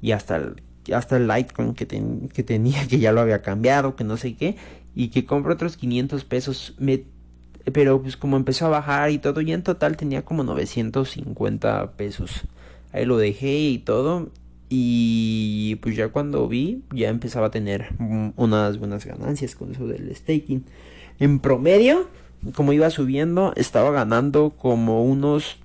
y 0.00 0.12
hasta 0.12 0.36
el, 0.36 0.62
hasta 0.94 1.16
el 1.16 1.28
Litecoin 1.28 1.74
que, 1.74 1.86
que 1.86 2.42
tenía, 2.42 2.86
que 2.88 2.98
ya 2.98 3.12
lo 3.12 3.20
había 3.20 3.42
cambiado, 3.42 3.96
que 3.96 4.04
no 4.04 4.16
sé 4.16 4.34
qué, 4.34 4.56
y 4.94 5.08
que 5.08 5.24
compré 5.24 5.52
otros 5.52 5.76
500 5.76 6.24
pesos, 6.24 6.74
me, 6.78 7.04
pero 7.72 8.00
pues 8.02 8.16
como 8.16 8.36
empezó 8.36 8.66
a 8.66 8.70
bajar 8.70 9.10
y 9.10 9.18
todo, 9.18 9.40
ya 9.40 9.54
en 9.54 9.62
total 9.62 9.96
tenía 9.96 10.24
como 10.24 10.44
950 10.44 11.92
pesos. 11.92 12.42
Ahí 12.92 13.04
lo 13.04 13.18
dejé 13.18 13.58
y 13.58 13.78
todo, 13.78 14.30
y 14.68 15.76
pues 15.76 15.96
ya 15.96 16.08
cuando 16.08 16.48
vi, 16.48 16.82
ya 16.92 17.08
empezaba 17.08 17.46
a 17.46 17.50
tener 17.50 17.88
unas 18.36 18.78
buenas 18.78 19.04
ganancias 19.04 19.54
con 19.54 19.72
eso 19.72 19.86
del 19.86 20.14
staking. 20.14 20.64
En 21.18 21.40
promedio, 21.40 22.08
como 22.54 22.72
iba 22.72 22.90
subiendo, 22.90 23.52
estaba 23.56 23.90
ganando 23.90 24.50
como 24.50 25.04
unos 25.04 25.58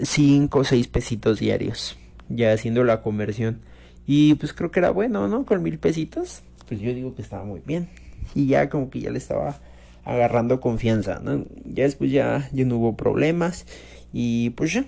5 0.00 0.58
o 0.58 0.64
6 0.64 0.88
pesitos 0.88 1.38
diarios 1.38 1.96
ya 2.36 2.52
haciendo 2.52 2.84
la 2.84 3.02
conversión. 3.02 3.60
Y 4.06 4.34
pues 4.34 4.52
creo 4.52 4.70
que 4.70 4.80
era 4.80 4.90
bueno, 4.90 5.28
¿no? 5.28 5.44
Con 5.44 5.62
mil 5.62 5.78
pesitos, 5.78 6.42
pues 6.68 6.80
yo 6.80 6.92
digo 6.92 7.14
que 7.14 7.22
estaba 7.22 7.44
muy 7.44 7.60
bien. 7.64 7.88
Y 8.34 8.46
ya 8.46 8.68
como 8.68 8.90
que 8.90 9.00
ya 9.00 9.10
le 9.10 9.18
estaba 9.18 9.56
agarrando 10.04 10.60
confianza, 10.60 11.20
¿no? 11.22 11.44
Ya 11.64 11.84
después 11.84 12.10
ya, 12.10 12.48
ya 12.52 12.64
no 12.64 12.76
hubo 12.76 12.96
problemas 12.96 13.66
y 14.12 14.50
pues 14.50 14.72
ya. 14.72 14.84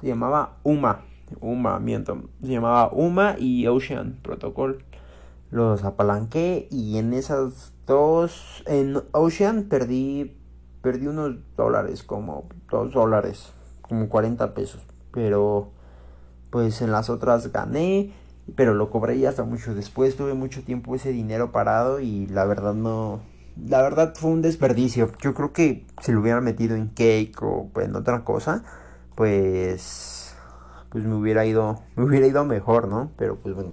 se 0.00 0.06
llamaba 0.06 0.56
Uma, 0.62 1.02
Uma, 1.40 1.78
miento, 1.80 2.22
se 2.40 2.48
llamaba 2.48 2.90
Uma 2.92 3.36
y 3.38 3.66
Ocean 3.66 4.18
Protocol. 4.22 4.84
Los 5.50 5.84
apalanqué 5.84 6.68
y 6.70 6.98
en 6.98 7.12
esas 7.12 7.72
dos, 7.86 8.62
en 8.66 9.02
Ocean 9.12 9.64
perdí, 9.64 10.36
perdí 10.82 11.06
unos 11.06 11.36
dólares, 11.56 12.02
como 12.02 12.48
dos 12.70 12.92
dólares, 12.92 13.52
como 13.82 14.08
40 14.08 14.54
pesos, 14.54 14.82
pero 15.12 15.70
pues 16.50 16.80
en 16.82 16.90
las 16.92 17.10
otras 17.10 17.52
gané 17.52 18.12
pero 18.54 18.74
lo 18.74 18.90
cobré 18.90 19.26
hasta 19.26 19.42
mucho 19.42 19.74
después, 19.74 20.16
tuve 20.16 20.34
mucho 20.34 20.62
tiempo 20.62 20.94
ese 20.94 21.10
dinero 21.10 21.50
parado 21.50 22.00
y 22.00 22.26
la 22.26 22.44
verdad 22.44 22.74
no, 22.74 23.20
la 23.64 23.82
verdad 23.82 24.14
fue 24.16 24.30
un 24.30 24.42
desperdicio. 24.42 25.10
Yo 25.20 25.34
creo 25.34 25.52
que 25.52 25.86
si 26.02 26.12
lo 26.12 26.20
hubiera 26.20 26.40
metido 26.40 26.76
en 26.76 26.88
cake 26.88 27.40
o 27.42 27.70
en 27.80 27.96
otra 27.96 28.24
cosa, 28.24 28.62
pues 29.14 30.34
pues 30.90 31.04
me 31.04 31.14
hubiera 31.14 31.44
ido 31.44 31.82
me 31.96 32.04
hubiera 32.04 32.26
ido 32.26 32.44
mejor, 32.44 32.88
¿no? 32.88 33.10
Pero 33.16 33.36
pues 33.36 33.54
bueno, 33.54 33.72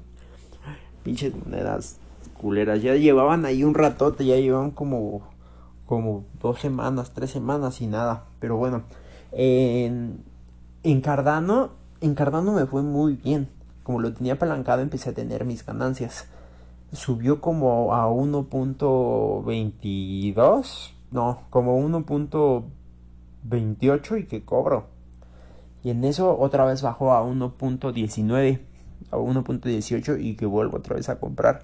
pinches 1.03 1.33
monedas 1.35 1.97
culeras 2.37 2.81
ya 2.81 2.95
llevaban 2.95 3.45
ahí 3.45 3.63
un 3.63 3.73
ratote, 3.73 4.25
ya 4.25 4.35
llevaban 4.35 4.71
como 4.71 5.29
como 5.85 6.25
dos 6.39 6.59
semanas, 6.59 7.11
tres 7.13 7.31
semanas 7.31 7.81
y 7.81 7.87
nada, 7.87 8.25
pero 8.39 8.57
bueno, 8.57 8.83
en 9.31 10.23
en 10.83 11.01
Cardano, 11.01 11.71
en 12.01 12.15
Cardano 12.15 12.53
me 12.53 12.65
fue 12.65 12.81
muy 12.81 13.15
bien 13.15 13.49
como 13.83 13.99
lo 13.99 14.13
tenía 14.13 14.33
apalancado 14.33 14.81
empecé 14.81 15.09
a 15.09 15.13
tener 15.13 15.45
mis 15.45 15.65
ganancias. 15.65 16.25
Subió 16.93 17.41
como 17.41 17.93
a 17.93 18.08
1.22, 18.08 20.93
no, 21.12 21.41
como 21.49 21.77
1.28 21.79 24.19
y 24.19 24.25
que 24.25 24.45
cobro. 24.45 24.93
Y 25.84 25.89
en 25.89 26.03
eso 26.06 26.38
otra 26.39 26.65
vez 26.65 26.82
bajó 26.82 27.12
a 27.12 27.23
1.19, 27.23 28.60
a 29.12 29.17
1.18 29.17 30.21
y 30.21 30.36
que 30.36 30.45
vuelvo 30.45 30.77
otra 30.77 30.95
vez 30.95 31.10
a 31.10 31.19
comprar. 31.19 31.63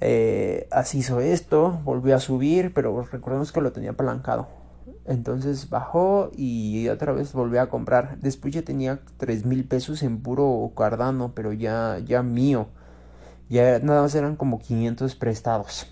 Eh, 0.00 0.68
así 0.70 0.98
hizo 0.98 1.20
esto, 1.20 1.80
volvió 1.84 2.14
a 2.14 2.20
subir, 2.20 2.72
pero 2.74 3.02
recordemos 3.10 3.52
que 3.52 3.60
lo 3.60 3.72
tenía 3.72 3.90
apalancado. 3.90 4.48
Entonces 5.06 5.70
bajó 5.70 6.30
y 6.36 6.88
otra 6.88 7.12
vez 7.12 7.32
volví 7.32 7.56
a 7.56 7.70
comprar. 7.70 8.18
Después 8.20 8.52
ya 8.52 8.62
tenía 8.62 9.00
tres 9.16 9.46
mil 9.46 9.64
pesos 9.64 10.02
en 10.02 10.20
puro 10.20 10.70
Cardano, 10.76 11.32
pero 11.34 11.52
ya, 11.52 11.98
ya 12.04 12.22
mío. 12.22 12.68
Ya 13.48 13.78
nada 13.80 14.02
más 14.02 14.14
eran 14.14 14.36
como 14.36 14.58
500 14.58 15.14
prestados. 15.14 15.86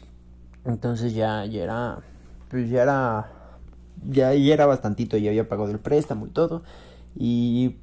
Entonces 0.64 1.14
ya, 1.14 1.44
ya 1.46 1.62
era, 1.62 1.98
pues 2.50 2.68
ya 2.68 2.82
era, 2.82 3.32
ya, 4.04 4.34
ya 4.34 4.54
era 4.54 4.66
bastantito, 4.66 5.16
ya 5.16 5.30
había 5.30 5.48
pagado 5.48 5.70
el 5.70 5.78
préstamo 5.78 6.26
y 6.26 6.30
todo. 6.30 6.62
Y 7.14 7.76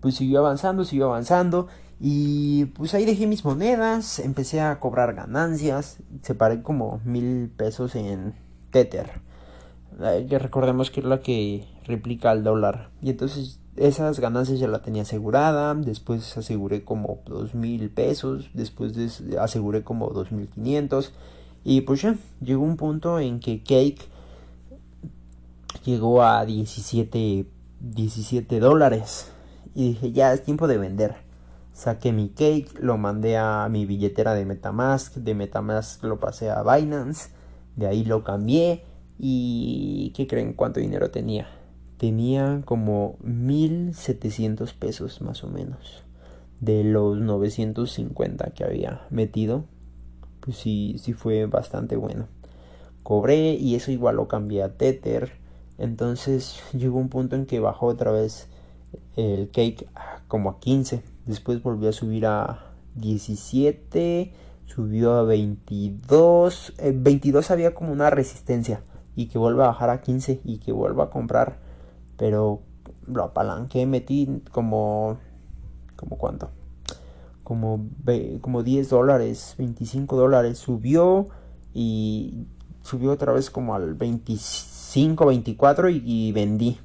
pues 0.00 0.14
siguió 0.16 0.40
avanzando, 0.40 0.84
siguió 0.84 1.06
avanzando. 1.06 1.68
Y 2.00 2.66
pues 2.66 2.94
ahí 2.94 3.04
dejé 3.04 3.26
mis 3.26 3.44
monedas, 3.44 4.18
empecé 4.18 4.60
a 4.60 4.80
cobrar 4.80 5.14
ganancias, 5.14 5.98
separé 6.22 6.62
como 6.62 7.00
mil 7.04 7.50
pesos 7.56 7.94
en 7.94 8.34
Tether 8.70 9.22
que 10.28 10.38
recordemos 10.38 10.90
que 10.90 11.00
es 11.00 11.06
la 11.06 11.20
que 11.20 11.64
replica 11.86 12.30
al 12.30 12.44
dólar. 12.44 12.90
Y 13.00 13.10
entonces 13.10 13.60
esas 13.76 14.20
ganancias 14.20 14.58
ya 14.58 14.68
la 14.68 14.82
tenía 14.82 15.02
asegurada, 15.02 15.74
después 15.74 16.36
aseguré 16.36 16.84
como 16.84 17.20
dos 17.26 17.54
mil 17.54 17.90
pesos, 17.90 18.50
después 18.54 19.22
aseguré 19.38 19.82
como 19.82 20.10
dos 20.10 20.32
mil 20.32 20.48
quinientos 20.48 21.12
y 21.64 21.82
pues 21.82 22.02
ya 22.02 22.16
llegó 22.40 22.62
un 22.62 22.76
punto 22.76 23.18
en 23.18 23.40
que 23.40 23.62
Cake 23.62 24.02
llegó 25.84 26.22
a 26.22 26.44
17, 26.44 27.46
17 27.80 28.60
dólares 28.60 29.30
y 29.74 29.88
dije 29.88 30.12
ya 30.12 30.32
es 30.32 30.42
tiempo 30.42 30.68
de 30.68 30.78
vender. 30.78 31.16
Saqué 31.72 32.12
mi 32.12 32.28
cake, 32.28 32.78
lo 32.80 32.98
mandé 32.98 33.38
a 33.38 33.66
mi 33.70 33.86
billetera 33.86 34.34
de 34.34 34.44
Metamask, 34.44 35.14
de 35.14 35.34
Metamask 35.34 36.04
lo 36.04 36.20
pasé 36.20 36.50
a 36.50 36.62
Binance, 36.62 37.30
de 37.76 37.86
ahí 37.86 38.04
lo 38.04 38.22
cambié 38.22 38.84
¿Y 39.24 40.12
qué 40.16 40.26
creen 40.26 40.52
cuánto 40.52 40.80
dinero 40.80 41.12
tenía? 41.12 41.46
Tenía 42.02 42.62
como 42.64 43.14
1700 43.22 44.72
pesos 44.72 45.22
más 45.22 45.44
o 45.44 45.46
menos. 45.46 46.02
De 46.58 46.82
los 46.82 47.20
950 47.20 48.50
que 48.50 48.64
había 48.64 49.06
metido. 49.10 49.66
Pues 50.40 50.56
sí, 50.56 50.96
sí 50.98 51.12
fue 51.12 51.46
bastante 51.46 51.94
bueno. 51.94 52.26
Cobré 53.04 53.52
y 53.54 53.76
eso 53.76 53.92
igual 53.92 54.16
lo 54.16 54.26
cambié 54.26 54.64
a 54.64 54.76
Tether. 54.76 55.30
Entonces 55.78 56.60
llegó 56.72 56.98
un 56.98 57.08
punto 57.08 57.36
en 57.36 57.46
que 57.46 57.60
bajó 57.60 57.86
otra 57.86 58.10
vez 58.10 58.48
el 59.14 59.50
cake 59.52 59.86
como 60.26 60.50
a 60.50 60.58
15. 60.58 61.04
Después 61.26 61.62
volvió 61.62 61.88
a 61.88 61.92
subir 61.92 62.26
a 62.26 62.72
17. 62.96 64.32
Subió 64.66 65.12
a 65.12 65.22
22. 65.22 66.74
22 66.94 67.48
eh, 67.48 67.52
había 67.52 67.74
como 67.74 67.92
una 67.92 68.10
resistencia 68.10 68.82
y 69.14 69.26
que 69.26 69.38
vuelva 69.38 69.66
a 69.66 69.68
bajar 69.68 69.90
a 69.90 70.00
15 70.00 70.40
y 70.42 70.58
que 70.58 70.72
vuelva 70.72 71.04
a 71.04 71.10
comprar. 71.10 71.70
Pero 72.22 72.62
lo 73.08 73.24
apalanqué, 73.24 73.84
metí 73.84 74.42
como... 74.52 75.18
como 75.96 76.16
cuánto? 76.16 76.50
Como, 77.42 77.88
como 78.40 78.62
10 78.62 78.90
dólares, 78.90 79.56
25 79.58 80.16
dólares. 80.16 80.58
Subió 80.58 81.26
y 81.74 82.46
subió 82.82 83.10
otra 83.10 83.32
vez 83.32 83.50
como 83.50 83.74
al 83.74 83.94
25, 83.94 85.26
24 85.26 85.88
y, 85.88 86.00
y, 86.06 86.30
vendí. 86.30 86.78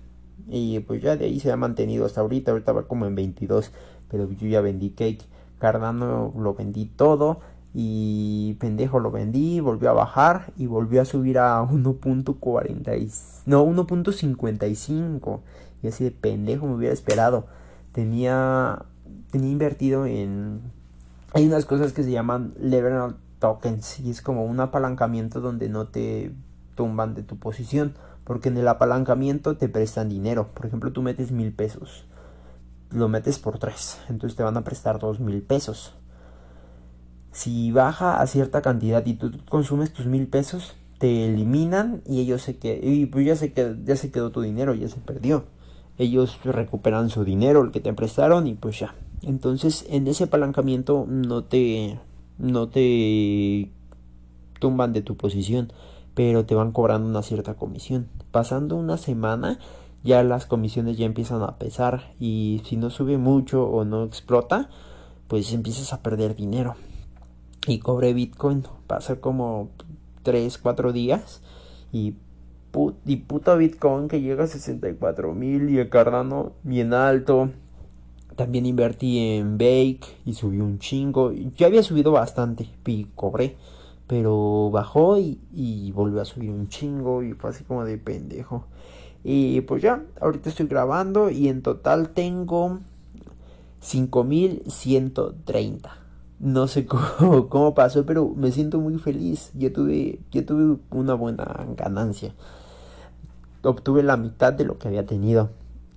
Y 0.48 0.80
pues 0.80 1.04
ya 1.04 1.16
de 1.16 1.26
ahí 1.26 1.40
se 1.40 1.52
ha 1.52 1.56
mantenido 1.56 2.08
hasta 2.08 2.22
ahorita. 2.22 2.50
Ahorita 2.50 2.72
va 2.72 2.88
como 2.88 3.06
en 3.06 3.14
22. 3.14 3.72
Pero 4.10 4.32
yo 4.32 4.48
ya 4.48 4.62
vendí 4.62 4.90
cake. 4.90 5.24
Cardano 5.60 6.34
lo 6.36 6.56
vendí 6.56 6.86
todo 6.86 7.42
y 7.80 8.56
pendejo 8.56 9.00
lo 9.00 9.12
vendí, 9.12 9.60
volvió 9.60 9.92
a 9.92 9.94
bajar 9.94 10.52
y 10.58 10.66
volvió 10.66 11.00
a 11.00 11.06
subir 11.06 11.38
a 11.38 11.62
1.40 11.62 13.44
no 13.46 13.64
1.55 13.64 15.40
y 15.84 15.88
así 15.88 16.04
de 16.04 16.10
pendejo 16.10 16.66
me 16.66 16.74
hubiera 16.74 16.92
esperado. 16.96 17.46
Tenía 17.92 18.84
tenía 19.30 19.52
invertido 19.52 20.08
en 20.08 20.62
hay 21.34 21.46
unas 21.46 21.66
cosas 21.66 21.94
que 21.94 22.02
se 22.02 22.10
llaman 22.10 22.56
leverage 22.60 23.14
tokens 23.38 24.00
y 24.00 24.10
es 24.10 24.24
como 24.24 24.46
un 24.46 24.60
apalancamiento 24.60 25.40
donde 25.40 25.70
no 25.70 25.86
te 25.86 26.34
tumban 26.74 27.14
de 27.14 27.22
tu 27.22 27.38
posición 27.38 27.94
porque 28.24 28.50
en 28.50 28.58
el 28.58 28.68
apalancamiento 28.68 29.56
te 29.56 29.70
prestan 29.70 30.10
dinero. 30.10 30.48
Por 30.56 30.66
ejemplo, 30.66 30.94
tú 30.94 31.04
metes 31.04 31.32
mil 31.32 31.54
pesos, 31.54 32.08
lo 32.90 33.08
metes 33.08 33.38
por 33.38 33.60
tres, 33.60 34.00
entonces 34.10 34.36
te 34.36 34.42
van 34.42 34.58
a 34.58 34.64
prestar 34.64 34.98
dos 34.98 35.20
mil 35.20 35.44
pesos 35.44 35.94
si 37.38 37.72
baja 37.72 38.20
a 38.20 38.26
cierta 38.26 38.64
cantidad 38.64 39.06
y 39.06 39.14
tú 39.14 39.32
consumes 39.48 39.94
tus 39.94 40.08
mil 40.08 40.26
pesos, 40.26 40.74
te 40.98 41.26
eliminan 41.26 42.02
y 42.08 42.20
ellos 42.20 42.42
se 42.42 42.58
quedan, 42.58 42.80
y 42.84 43.06
pues 43.06 43.28
ya 43.28 43.36
se, 43.36 43.54
ya 43.86 43.96
se 43.96 44.10
quedó 44.10 44.32
tu 44.32 44.42
dinero, 44.42 44.74
ya 44.74 44.90
se 44.90 44.98
perdió. 44.98 45.46
Ellos 46.00 46.40
recuperan 46.44 47.12
su 47.12 47.24
dinero, 47.24 47.64
el 47.64 47.70
que 47.70 47.80
te 47.80 47.94
prestaron 47.94 48.48
y 48.48 48.56
pues 48.56 48.80
ya. 48.80 48.96
Entonces 49.22 49.86
en 49.88 50.08
ese 50.08 50.24
apalancamiento 50.24 51.06
no 51.08 51.44
te, 51.44 52.00
no 52.40 52.70
te 52.70 53.72
tumban 54.60 54.92
de 54.94 55.04
tu 55.04 55.16
posición. 55.16 55.72
pero 56.16 56.44
te 56.48 56.56
van 56.56 56.72
cobrando 56.72 57.08
una 57.08 57.22
cierta 57.22 57.54
comisión. 57.54 58.08
Pasando 58.32 58.76
una 58.76 58.98
semana 58.98 59.60
ya 60.04 60.24
las 60.24 60.48
comisiones 60.48 60.98
ya 60.98 61.06
empiezan 61.06 61.44
a 61.44 61.58
pesar 61.60 62.16
y 62.20 62.64
si 62.66 62.78
no 62.78 62.90
sube 62.90 63.20
mucho 63.20 63.70
o 63.70 63.86
no 63.86 64.04
explota, 64.04 64.70
pues 65.28 65.54
empiezas 65.54 65.94
a 65.94 66.02
perder 66.02 66.36
dinero. 66.36 66.76
Y 67.68 67.80
cobré 67.80 68.14
Bitcoin, 68.14 68.64
pasa 68.88 69.20
como 69.20 69.70
3, 70.24 70.58
4 70.58 70.94
días 70.94 71.42
y, 71.92 72.16
y 73.06 73.16
puto 73.18 73.58
Bitcoin 73.58 74.08
que 74.08 74.22
llega 74.22 74.46
a 74.46 74.48
64 74.48 75.34
mil 75.34 75.70
y 75.70 75.80
el 75.80 75.90
Cardano 75.90 76.54
bien 76.64 76.94
alto. 76.94 77.50
También 78.38 78.66
invertí 78.66 79.20
en 79.20 79.58
Bake 79.58 80.06
y 80.26 80.36
subí 80.36 80.62
un 80.62 80.80
chingo. 80.80 81.34
Ya 81.58 81.68
había 81.68 81.84
subido 81.84 82.14
bastante 82.14 82.70
y 82.86 83.08
cobré. 83.16 83.58
Pero 84.08 84.70
bajó 84.72 85.18
y, 85.18 85.42
y 85.54 85.92
volvió 85.92 86.22
a 86.22 86.26
subir 86.26 86.52
un 86.52 86.70
chingo 86.70 87.24
y 87.24 87.34
fue 87.34 87.50
así 87.50 87.66
como 87.66 87.84
de 87.84 87.98
pendejo. 87.98 88.64
Y 89.26 89.60
pues 89.62 89.82
ya, 89.82 90.06
ahorita 90.22 90.50
estoy 90.50 90.68
grabando 90.68 91.30
y 91.30 91.50
en 91.50 91.62
total 91.62 92.12
tengo 92.12 92.80
5130. 93.82 96.07
No 96.40 96.68
sé 96.68 96.86
cómo, 97.20 97.50
cómo, 97.50 97.74
pasó, 97.74 98.06
pero 98.06 98.30
me 98.36 98.52
siento 98.52 98.80
muy 98.80 98.98
feliz. 98.98 99.52
Yo 99.54 99.72
tuve, 99.72 100.20
yo 100.32 100.46
tuve 100.46 100.78
una 100.92 101.14
buena 101.14 101.66
ganancia. 101.76 102.34
Obtuve 103.64 104.04
la 104.04 104.18
mitad 104.18 104.54
de 104.54 104.66
lo 104.66 104.78
que 104.78 104.88
había 104.88 105.06
tenido. 105.06 105.50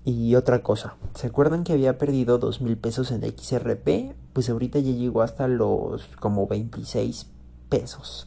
Y 0.05 0.35
otra 0.35 0.63
cosa, 0.63 0.95
¿se 1.15 1.27
acuerdan 1.27 1.63
que 1.63 1.75
había 1.75 1.99
perdido 1.99 2.39
dos 2.39 2.63
mil 2.63 2.79
pesos 2.79 3.11
en 3.11 3.23
XRP? 3.23 4.15
Pues 4.33 4.49
ahorita 4.49 4.79
ya 4.79 4.93
llegó 4.93 5.21
hasta 5.21 5.47
los 5.47 6.07
como 6.19 6.47
26 6.47 7.27
pesos. 7.69 8.27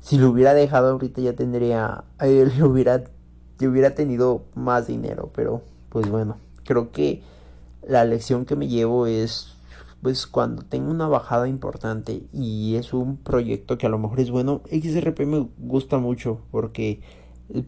Si 0.00 0.16
lo 0.16 0.30
hubiera 0.30 0.54
dejado 0.54 0.92
ahorita 0.92 1.20
ya 1.20 1.34
tendría, 1.34 2.04
eh, 2.20 2.50
lo 2.58 2.68
hubiera, 2.68 3.04
hubiera 3.60 3.94
tenido 3.94 4.42
más 4.54 4.86
dinero, 4.86 5.30
pero 5.34 5.60
pues 5.90 6.08
bueno, 6.08 6.38
creo 6.64 6.90
que 6.90 7.22
la 7.86 8.06
lección 8.06 8.46
que 8.46 8.56
me 8.56 8.68
llevo 8.68 9.06
es 9.06 9.53
pues 10.04 10.26
cuando 10.26 10.62
tengo 10.62 10.90
una 10.90 11.08
bajada 11.08 11.48
importante 11.48 12.24
y 12.30 12.74
es 12.74 12.92
un 12.92 13.16
proyecto 13.16 13.78
que 13.78 13.86
a 13.86 13.88
lo 13.88 13.98
mejor 13.98 14.20
es 14.20 14.30
bueno, 14.30 14.60
XRP 14.70 15.20
me 15.20 15.48
gusta 15.56 15.96
mucho 15.96 16.40
porque 16.50 17.00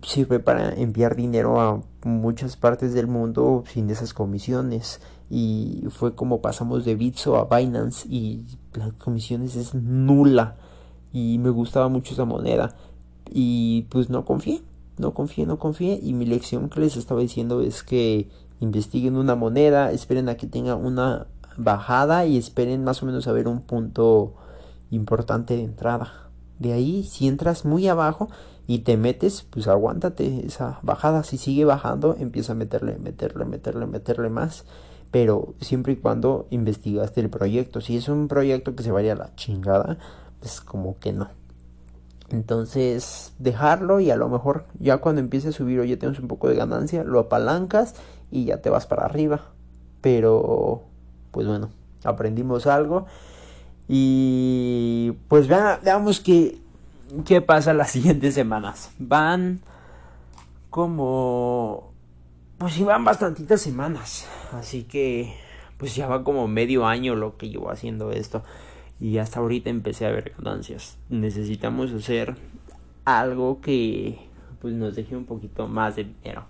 sirve 0.02 0.38
para 0.38 0.74
enviar 0.74 1.16
dinero 1.16 1.58
a 1.62 1.80
muchas 2.04 2.58
partes 2.58 2.92
del 2.92 3.06
mundo 3.06 3.64
sin 3.72 3.88
esas 3.88 4.12
comisiones. 4.12 5.00
Y 5.30 5.84
fue 5.88 6.14
como 6.14 6.42
pasamos 6.42 6.84
de 6.84 6.94
Bitso 6.94 7.36
a 7.38 7.56
Binance 7.56 8.06
y 8.06 8.44
las 8.74 8.92
comisiones 8.92 9.56
es 9.56 9.74
nula 9.74 10.56
y 11.14 11.38
me 11.38 11.48
gustaba 11.48 11.88
mucho 11.88 12.12
esa 12.12 12.26
moneda. 12.26 12.76
Y 13.30 13.86
pues 13.88 14.10
no 14.10 14.26
confié, 14.26 14.60
no 14.98 15.14
confié, 15.14 15.46
no 15.46 15.58
confié. 15.58 15.98
Y 16.02 16.12
mi 16.12 16.26
lección 16.26 16.68
que 16.68 16.80
les 16.80 16.98
estaba 16.98 17.22
diciendo 17.22 17.62
es 17.62 17.82
que 17.82 18.28
investiguen 18.60 19.16
una 19.16 19.34
moneda, 19.36 19.90
esperen 19.90 20.28
a 20.28 20.36
que 20.36 20.46
tenga 20.46 20.76
una 20.76 21.26
bajada 21.56 22.26
y 22.26 22.36
esperen 22.36 22.84
más 22.84 23.02
o 23.02 23.06
menos 23.06 23.26
a 23.28 23.32
ver 23.32 23.48
un 23.48 23.60
punto 23.60 24.34
importante 24.90 25.56
de 25.56 25.64
entrada. 25.64 26.30
De 26.58 26.72
ahí, 26.72 27.04
si 27.04 27.28
entras 27.28 27.64
muy 27.64 27.86
abajo 27.88 28.28
y 28.66 28.80
te 28.80 28.96
metes, 28.96 29.42
pues 29.42 29.68
aguántate 29.68 30.46
esa 30.46 30.78
bajada. 30.82 31.22
Si 31.22 31.38
sigue 31.38 31.64
bajando, 31.64 32.16
empieza 32.18 32.52
a 32.52 32.56
meterle, 32.56 32.98
meterle, 32.98 33.44
meterle, 33.44 33.86
meterle 33.86 34.30
más. 34.30 34.64
Pero 35.10 35.54
siempre 35.60 35.94
y 35.94 35.96
cuando 35.96 36.46
investigaste 36.50 37.20
el 37.20 37.30
proyecto. 37.30 37.80
Si 37.80 37.96
es 37.96 38.08
un 38.08 38.28
proyecto 38.28 38.74
que 38.74 38.82
se 38.82 38.90
vaya 38.90 39.12
a 39.12 39.16
la 39.16 39.34
chingada, 39.36 39.98
pues 40.40 40.60
como 40.60 40.98
que 40.98 41.12
no. 41.12 41.28
Entonces, 42.30 43.34
dejarlo 43.38 44.00
y 44.00 44.10
a 44.10 44.16
lo 44.16 44.28
mejor 44.28 44.64
ya 44.80 44.98
cuando 44.98 45.20
empiece 45.20 45.48
a 45.48 45.52
subir 45.52 45.78
o 45.78 45.84
ya 45.84 45.96
tienes 45.96 46.18
un 46.18 46.26
poco 46.26 46.48
de 46.48 46.56
ganancia, 46.56 47.04
lo 47.04 47.20
apalancas 47.20 47.94
y 48.30 48.46
ya 48.46 48.60
te 48.60 48.70
vas 48.70 48.86
para 48.86 49.04
arriba. 49.04 49.52
Pero 50.00 50.82
pues 51.36 51.46
bueno, 51.46 51.68
aprendimos 52.02 52.66
algo. 52.66 53.04
Y 53.88 55.12
pues 55.28 55.48
veamos 55.48 56.20
qué, 56.20 56.56
qué 57.26 57.42
pasa 57.42 57.74
las 57.74 57.90
siguientes 57.92 58.32
semanas. 58.32 58.90
Van 58.98 59.60
como... 60.70 61.92
Pues 62.56 62.72
sí, 62.72 62.84
van 62.84 63.04
bastantitas 63.04 63.60
semanas. 63.60 64.26
Así 64.52 64.84
que 64.84 65.36
pues 65.76 65.94
ya 65.94 66.06
va 66.06 66.24
como 66.24 66.48
medio 66.48 66.86
año 66.86 67.14
lo 67.14 67.36
que 67.36 67.50
llevo 67.50 67.70
haciendo 67.70 68.12
esto. 68.12 68.42
Y 68.98 69.18
hasta 69.18 69.40
ahorita 69.40 69.68
empecé 69.68 70.06
a 70.06 70.12
ver 70.12 70.32
ganancias. 70.38 70.96
Necesitamos 71.10 71.92
hacer 71.92 72.34
algo 73.04 73.60
que 73.60 74.18
pues 74.62 74.72
nos 74.72 74.96
deje 74.96 75.14
un 75.14 75.26
poquito 75.26 75.68
más 75.68 75.96
de 75.96 76.04
dinero. 76.04 76.46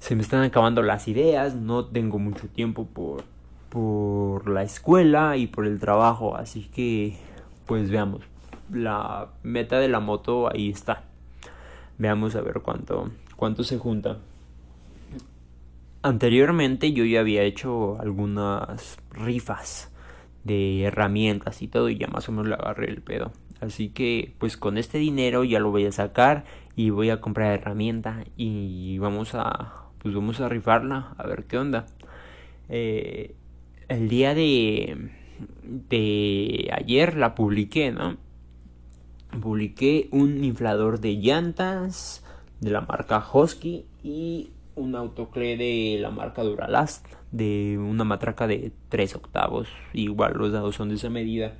Se 0.00 0.16
me 0.16 0.22
están 0.22 0.42
acabando 0.42 0.82
las 0.82 1.06
ideas, 1.06 1.54
no 1.54 1.84
tengo 1.84 2.18
mucho 2.18 2.48
tiempo 2.48 2.86
por 2.86 3.35
por 3.68 4.48
la 4.48 4.62
escuela 4.62 5.36
y 5.36 5.46
por 5.46 5.66
el 5.66 5.78
trabajo. 5.78 6.36
Así 6.36 6.64
que, 6.64 7.16
pues 7.66 7.90
veamos. 7.90 8.22
La 8.70 9.28
meta 9.42 9.78
de 9.78 9.88
la 9.88 10.00
moto 10.00 10.50
ahí 10.52 10.70
está. 10.70 11.04
Veamos 11.98 12.34
a 12.34 12.40
ver 12.40 12.60
cuánto, 12.62 13.10
cuánto 13.36 13.64
se 13.64 13.78
junta. 13.78 14.18
Anteriormente 16.02 16.92
yo 16.92 17.04
ya 17.04 17.20
había 17.20 17.42
hecho 17.42 18.00
algunas 18.00 18.98
rifas 19.10 19.90
de 20.44 20.84
herramientas 20.84 21.62
y 21.62 21.68
todo 21.68 21.88
y 21.88 21.98
ya 21.98 22.06
más 22.06 22.28
o 22.28 22.32
menos 22.32 22.46
le 22.46 22.54
agarré 22.54 22.88
el 22.90 23.02
pedo. 23.02 23.32
Así 23.60 23.88
que 23.88 24.34
pues 24.38 24.56
con 24.56 24.78
este 24.78 24.98
dinero 24.98 25.42
ya 25.44 25.58
lo 25.58 25.70
voy 25.70 25.86
a 25.86 25.92
sacar 25.92 26.44
y 26.76 26.90
voy 26.90 27.10
a 27.10 27.20
comprar 27.20 27.52
herramienta 27.52 28.24
y 28.36 28.98
vamos 28.98 29.34
a 29.34 29.86
pues 29.98 30.14
vamos 30.14 30.40
a 30.40 30.48
rifarla 30.48 31.14
a 31.18 31.26
ver 31.26 31.44
qué 31.44 31.58
onda. 31.58 31.86
Eh, 32.68 33.34
el 33.88 34.08
día 34.08 34.34
de, 34.34 35.10
de 35.62 36.70
ayer 36.72 37.16
la 37.16 37.34
publiqué, 37.34 37.92
¿no? 37.92 38.16
Publiqué 39.40 40.08
un 40.12 40.44
inflador 40.44 41.00
de 41.00 41.16
llantas 41.16 42.24
de 42.60 42.70
la 42.70 42.80
marca 42.80 43.24
Husky 43.32 43.84
y 44.02 44.50
un 44.76 44.94
autoclé 44.94 45.56
de 45.56 45.98
la 46.00 46.10
marca 46.10 46.42
Duralast 46.42 47.06
de 47.32 47.78
una 47.78 48.04
matraca 48.04 48.46
de 48.46 48.72
3 48.88 49.16
octavos. 49.16 49.68
Igual 49.92 50.34
los 50.36 50.52
dados 50.52 50.76
son 50.76 50.88
de 50.88 50.94
esa 50.94 51.10
medida. 51.10 51.54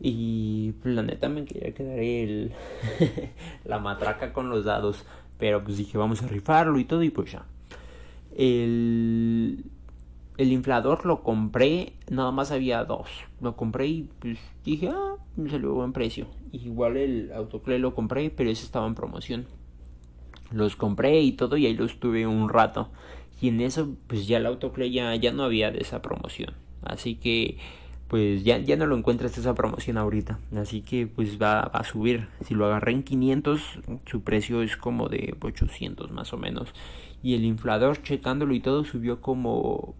Y 0.00 0.72
pues, 0.82 0.94
la 0.94 1.02
neta 1.02 1.28
me 1.28 1.44
quería 1.44 1.72
quedar 1.72 1.98
el 1.98 2.52
la 3.64 3.78
matraca 3.78 4.32
con 4.32 4.50
los 4.50 4.64
dados. 4.64 5.04
Pero 5.38 5.64
pues 5.64 5.78
dije 5.78 5.98
vamos 5.98 6.22
a 6.22 6.28
rifarlo 6.28 6.78
y 6.78 6.84
todo 6.84 7.02
y 7.02 7.10
pues 7.10 7.32
ya. 7.32 7.44
El 8.36 9.64
el 10.36 10.52
inflador 10.52 11.06
lo 11.06 11.22
compré, 11.22 11.92
nada 12.10 12.32
más 12.32 12.50
había 12.50 12.84
dos. 12.84 13.08
Lo 13.40 13.56
compré 13.56 13.86
y 13.86 14.08
pues 14.18 14.38
dije, 14.64 14.88
ah, 14.88 15.16
salió 15.48 15.74
buen 15.74 15.92
precio. 15.92 16.26
Igual 16.52 16.96
el 16.96 17.32
autoclé 17.32 17.78
lo 17.78 17.94
compré, 17.94 18.30
pero 18.30 18.50
ese 18.50 18.64
estaba 18.64 18.86
en 18.86 18.94
promoción. 18.94 19.46
Los 20.50 20.76
compré 20.76 21.20
y 21.20 21.32
todo 21.32 21.56
y 21.56 21.66
ahí 21.66 21.74
los 21.74 22.00
tuve 22.00 22.26
un 22.26 22.48
rato. 22.48 22.88
Y 23.40 23.48
en 23.48 23.60
eso 23.60 23.94
pues 24.06 24.26
ya 24.26 24.38
el 24.38 24.46
autoclé 24.46 24.90
ya, 24.90 25.14
ya 25.16 25.32
no 25.32 25.44
había 25.44 25.70
de 25.70 25.78
esa 25.78 26.02
promoción. 26.02 26.54
Así 26.82 27.14
que 27.14 27.58
pues 28.08 28.44
ya, 28.44 28.58
ya 28.58 28.76
no 28.76 28.86
lo 28.86 28.96
encuentras 28.96 29.38
esa 29.38 29.54
promoción 29.54 29.98
ahorita. 29.98 30.40
Así 30.56 30.82
que 30.82 31.06
pues 31.06 31.40
va, 31.40 31.62
va, 31.62 31.80
a 31.80 31.84
subir. 31.84 32.28
Si 32.44 32.54
lo 32.54 32.66
agarré 32.66 32.92
en 32.92 33.02
500, 33.04 33.60
su 34.06 34.22
precio 34.22 34.62
es 34.62 34.76
como 34.76 35.08
de 35.08 35.36
800 35.40 36.10
más 36.10 36.32
o 36.32 36.38
menos. 36.38 36.74
Y 37.22 37.34
el 37.34 37.44
inflador, 37.44 38.02
checándolo 38.02 38.52
y 38.52 38.60
todo, 38.60 38.84
subió 38.84 39.20
como 39.20 39.94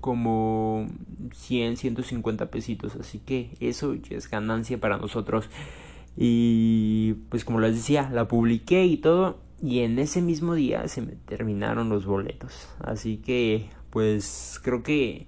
como 0.00 0.86
100, 1.32 1.76
150 1.76 2.50
pesitos. 2.50 2.96
Así 2.96 3.18
que 3.18 3.50
eso 3.60 3.94
es 4.10 4.30
ganancia 4.30 4.78
para 4.78 4.98
nosotros. 4.98 5.48
Y 6.16 7.14
pues 7.28 7.44
como 7.44 7.60
les 7.60 7.74
decía, 7.74 8.10
la 8.12 8.28
publiqué 8.28 8.84
y 8.84 8.96
todo. 8.96 9.38
Y 9.62 9.80
en 9.80 9.98
ese 9.98 10.22
mismo 10.22 10.54
día 10.54 10.88
se 10.88 11.02
me 11.02 11.12
terminaron 11.12 11.88
los 11.88 12.06
boletos. 12.06 12.68
Así 12.80 13.18
que 13.18 13.66
pues 13.90 14.60
creo 14.62 14.82
que 14.82 15.26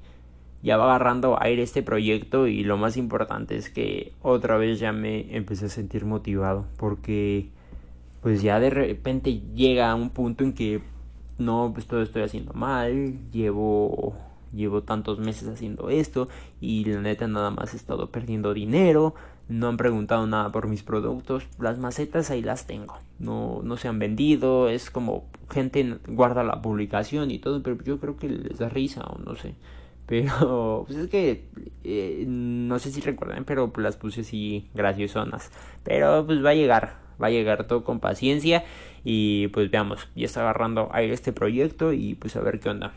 ya 0.62 0.76
va 0.76 0.85
agarrando 0.85 1.40
aire 1.42 1.62
este 1.62 1.82
proyecto. 1.82 2.46
Y 2.46 2.64
lo 2.64 2.76
más 2.76 2.96
importante 2.96 3.56
es 3.56 3.70
que 3.70 4.12
otra 4.22 4.56
vez 4.56 4.80
ya 4.80 4.92
me 4.92 5.37
empecé 5.37 5.66
a 5.66 5.68
sentir 5.68 6.04
motivado. 6.04 6.66
Porque 6.78 7.50
pues 8.22 8.42
ya 8.42 8.61
de 8.61 8.70
repente 8.70 9.40
llega 9.54 9.94
un 9.94 10.11
punto 10.11 10.44
en 10.44 10.52
que 10.52 10.80
no, 11.38 11.70
pues 11.74 11.87
todo 11.87 12.02
estoy 12.02 12.22
haciendo 12.22 12.52
mal. 12.54 13.30
Llevo 13.30 14.14
llevo 14.52 14.82
tantos 14.82 15.18
meses 15.18 15.48
haciendo 15.48 15.90
esto 15.90 16.28
y 16.60 16.84
la 16.84 17.00
neta 17.00 17.26
nada 17.28 17.50
más 17.50 17.74
he 17.74 17.76
estado 17.76 18.10
perdiendo 18.10 18.54
dinero, 18.54 19.14
no 19.48 19.68
han 19.68 19.76
preguntado 19.76 20.26
nada 20.26 20.52
por 20.52 20.68
mis 20.68 20.82
productos, 20.82 21.44
las 21.58 21.78
macetas 21.78 22.30
ahí 22.30 22.42
las 22.42 22.66
tengo, 22.66 22.98
no, 23.18 23.60
no 23.62 23.76
se 23.76 23.88
han 23.88 23.98
vendido, 23.98 24.68
es 24.68 24.90
como 24.90 25.24
gente 25.50 25.98
guarda 26.08 26.42
la 26.44 26.62
publicación 26.62 27.30
y 27.30 27.38
todo, 27.38 27.62
pero 27.62 27.82
yo 27.82 27.98
creo 27.98 28.16
que 28.16 28.28
les 28.28 28.58
da 28.58 28.68
risa 28.68 29.02
o 29.02 29.18
no 29.18 29.36
sé. 29.36 29.54
Pero, 30.06 30.84
pues 30.86 30.98
es 30.98 31.08
que, 31.08 31.44
eh, 31.84 32.24
no 32.26 32.78
sé 32.78 32.90
si 32.90 33.00
recuerdan, 33.00 33.44
pero 33.44 33.72
las 33.76 33.96
puse 33.96 34.22
así 34.22 34.68
graciosonas. 34.74 35.50
Pero 35.84 36.26
pues 36.26 36.44
va 36.44 36.50
a 36.50 36.54
llegar, 36.54 36.96
va 37.22 37.28
a 37.28 37.30
llegar 37.30 37.66
todo 37.66 37.84
con 37.84 38.00
paciencia 38.00 38.64
y 39.04 39.48
pues 39.48 39.70
veamos, 39.70 40.08
ya 40.14 40.26
está 40.26 40.40
agarrando 40.40 40.88
aire 40.92 41.14
este 41.14 41.32
proyecto 41.32 41.92
y 41.92 42.14
pues 42.14 42.36
a 42.36 42.40
ver 42.40 42.60
qué 42.60 42.70
onda. 42.70 42.92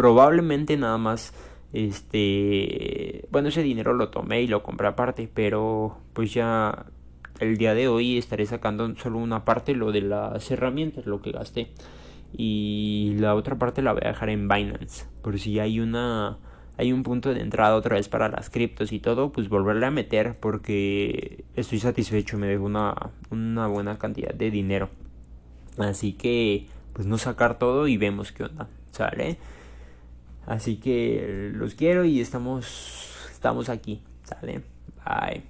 Probablemente 0.00 0.78
nada 0.78 0.96
más 0.96 1.34
este, 1.74 3.28
bueno, 3.30 3.50
ese 3.50 3.62
dinero 3.62 3.92
lo 3.92 4.08
tomé 4.08 4.40
y 4.40 4.46
lo 4.46 4.62
compré 4.62 4.88
aparte, 4.88 5.28
pero 5.34 5.98
pues 6.14 6.32
ya 6.32 6.86
el 7.38 7.58
día 7.58 7.74
de 7.74 7.86
hoy 7.88 8.16
estaré 8.16 8.46
sacando 8.46 8.96
solo 8.96 9.18
una 9.18 9.44
parte, 9.44 9.74
lo 9.74 9.92
de 9.92 10.00
las 10.00 10.50
herramientas, 10.50 11.04
lo 11.04 11.20
que 11.20 11.32
gasté. 11.32 11.72
Y 12.32 13.14
la 13.18 13.34
otra 13.34 13.58
parte 13.58 13.82
la 13.82 13.92
voy 13.92 14.00
a 14.02 14.08
dejar 14.08 14.30
en 14.30 14.48
Binance, 14.48 15.04
por 15.20 15.38
si 15.38 15.58
hay 15.58 15.80
una 15.80 16.38
hay 16.78 16.94
un 16.94 17.02
punto 17.02 17.34
de 17.34 17.42
entrada 17.42 17.76
otra 17.76 17.96
vez 17.96 18.08
para 18.08 18.30
las 18.30 18.48
criptos 18.48 18.92
y 18.92 19.00
todo, 19.00 19.32
pues 19.32 19.50
volverle 19.50 19.84
a 19.84 19.90
meter 19.90 20.40
porque 20.40 21.44
estoy 21.56 21.78
satisfecho, 21.78 22.38
me 22.38 22.46
dejo 22.46 22.64
una, 22.64 22.94
una 23.28 23.66
buena 23.66 23.98
cantidad 23.98 24.32
de 24.32 24.50
dinero. 24.50 24.88
Así 25.76 26.14
que, 26.14 26.68
pues 26.94 27.06
no 27.06 27.18
sacar 27.18 27.58
todo 27.58 27.86
y 27.86 27.98
vemos 27.98 28.32
qué 28.32 28.44
onda, 28.44 28.66
¿sale? 28.92 29.36
Así 30.50 30.78
que 30.78 31.52
los 31.54 31.76
quiero 31.76 32.04
y 32.04 32.20
estamos, 32.20 33.14
estamos 33.30 33.68
aquí, 33.68 34.02
¿sale? 34.24 34.62
Bye. 35.06 35.49